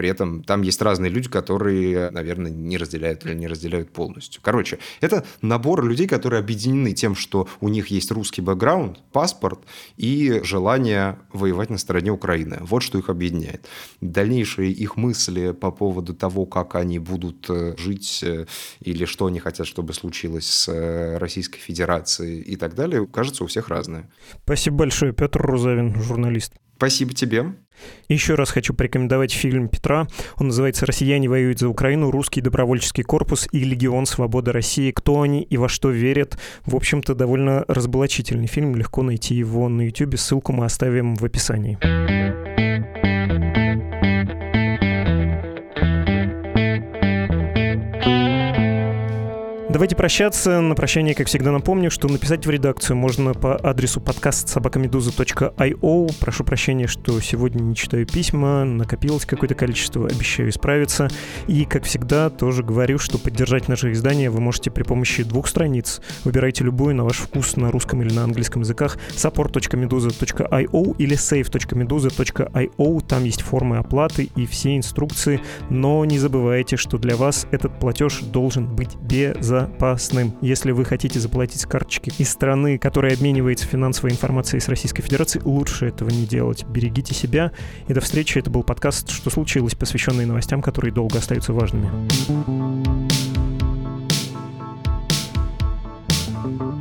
При 0.00 0.08
этом 0.08 0.42
там 0.44 0.62
есть 0.62 0.80
разные 0.80 1.10
люди, 1.10 1.28
которые, 1.28 2.08
наверное, 2.08 2.50
не 2.50 2.78
разделяют 2.78 3.26
или 3.26 3.34
не 3.34 3.46
разделяют 3.46 3.90
полностью. 3.90 4.40
Короче, 4.42 4.78
это 5.02 5.26
набор 5.42 5.84
людей, 5.84 6.08
которые 6.08 6.40
объединены 6.40 6.94
тем, 6.94 7.14
что 7.14 7.48
у 7.60 7.68
них 7.68 7.88
есть 7.88 8.10
русский 8.10 8.40
бэкграунд, 8.40 8.98
паспорт 9.12 9.60
и 9.98 10.40
желание 10.42 11.18
воевать 11.34 11.68
на 11.68 11.76
стороне 11.76 12.12
Украины. 12.12 12.60
Вот 12.62 12.82
что 12.82 12.96
их 12.96 13.10
объединяет. 13.10 13.68
Дальнейшие 14.00 14.72
их 14.72 14.96
мысли 14.96 15.52
по 15.52 15.70
поводу 15.70 16.14
того, 16.14 16.46
как 16.46 16.76
они 16.76 16.98
будут 16.98 17.50
э, 17.50 17.74
жить 17.76 18.22
э, 18.22 18.46
или 18.80 19.04
что 19.04 19.26
они 19.26 19.38
хотят, 19.38 19.66
чтобы 19.66 19.92
случилось 19.92 20.46
с 20.46 20.72
э, 20.72 21.18
Российской 21.18 21.58
Федерацией 21.58 22.40
и 22.40 22.56
так 22.56 22.74
далее, 22.74 23.06
кажется, 23.06 23.44
у 23.44 23.48
всех 23.48 23.68
разные. 23.68 24.08
Спасибо 24.44 24.76
большое, 24.76 25.12
Петр 25.12 25.42
Рузавин, 25.42 25.94
журналист. 26.00 26.54
Спасибо 26.78 27.12
тебе. 27.12 27.52
Еще 28.08 28.34
раз 28.34 28.50
хочу 28.50 28.74
порекомендовать 28.74 29.32
фильм 29.32 29.68
Петра. 29.68 30.06
Он 30.36 30.48
называется 30.48 30.86
«Россияне 30.86 31.28
воюют 31.28 31.58
за 31.58 31.68
Украину. 31.68 32.10
Русский 32.10 32.40
добровольческий 32.40 33.04
корпус 33.04 33.48
и 33.52 33.60
Легион 33.60 34.06
Свободы 34.06 34.52
России. 34.52 34.90
Кто 34.90 35.22
они 35.22 35.42
и 35.42 35.56
во 35.56 35.68
что 35.68 35.90
верят?» 35.90 36.38
В 36.66 36.74
общем-то, 36.76 37.14
довольно 37.14 37.64
разоблачительный 37.68 38.46
фильм. 38.46 38.74
Легко 38.74 39.02
найти 39.02 39.34
его 39.34 39.68
на 39.68 39.82
YouTube. 39.82 40.18
Ссылку 40.18 40.52
мы 40.52 40.64
оставим 40.64 41.14
в 41.14 41.24
описании. 41.24 41.78
Давайте 49.80 49.96
прощаться. 49.96 50.60
На 50.60 50.74
прощание, 50.74 51.14
как 51.14 51.26
всегда, 51.28 51.52
напомню, 51.52 51.90
что 51.90 52.06
написать 52.06 52.44
в 52.44 52.50
редакцию 52.50 52.98
можно 52.98 53.32
по 53.32 53.56
адресу 53.56 53.98
подкаст 53.98 54.46
собакамедуза.io. 54.50 56.14
Прошу 56.20 56.44
прощения, 56.44 56.86
что 56.86 57.18
сегодня 57.20 57.62
не 57.62 57.74
читаю 57.74 58.04
письма, 58.04 58.64
накопилось 58.64 59.24
какое-то 59.24 59.54
количество, 59.54 60.06
обещаю 60.06 60.50
исправиться. 60.50 61.08
И, 61.46 61.64
как 61.64 61.84
всегда, 61.84 62.28
тоже 62.28 62.62
говорю, 62.62 62.98
что 62.98 63.16
поддержать 63.16 63.68
наше 63.68 63.92
издание 63.92 64.28
вы 64.28 64.42
можете 64.42 64.70
при 64.70 64.82
помощи 64.82 65.22
двух 65.22 65.46
страниц. 65.46 66.02
Выбирайте 66.24 66.62
любую 66.62 66.94
на 66.94 67.04
ваш 67.04 67.16
вкус 67.16 67.56
на 67.56 67.70
русском 67.70 68.02
или 68.02 68.12
на 68.12 68.24
английском 68.24 68.60
языках 68.60 68.98
support.meduza.io 69.16 70.96
или 70.98 71.16
save.meduza.io. 71.16 73.06
Там 73.06 73.24
есть 73.24 73.40
формы 73.40 73.78
оплаты 73.78 74.28
и 74.36 74.44
все 74.44 74.76
инструкции, 74.76 75.40
но 75.70 76.04
не 76.04 76.18
забывайте, 76.18 76.76
что 76.76 76.98
для 76.98 77.16
вас 77.16 77.46
этот 77.50 77.80
платеж 77.80 78.18
должен 78.20 78.66
быть 78.66 78.94
безопасным 78.96 79.69
опасным, 79.70 80.34
если 80.40 80.72
вы 80.72 80.84
хотите 80.84 81.18
заплатить 81.18 81.60
с 81.60 81.66
карточки 81.66 82.12
из 82.18 82.28
страны, 82.28 82.78
которая 82.78 83.14
обменивается 83.14 83.66
финансовой 83.66 84.12
информацией 84.12 84.60
с 84.60 84.68
Российской 84.68 85.02
Федерацией, 85.02 85.42
лучше 85.44 85.86
этого 85.86 86.10
не 86.10 86.26
делать. 86.26 86.64
Берегите 86.66 87.14
себя. 87.14 87.52
И 87.88 87.94
до 87.94 88.00
встречи. 88.00 88.38
Это 88.38 88.50
был 88.50 88.62
подкаст 88.62 89.08
«Что 89.10 89.30
случилось?», 89.30 89.74
посвященный 89.74 90.26
новостям, 90.26 90.62
которые 90.62 90.92
долго 90.92 91.18
остаются 91.18 91.52
важными. 91.52 91.88
thank 96.42 96.60
you 96.62 96.79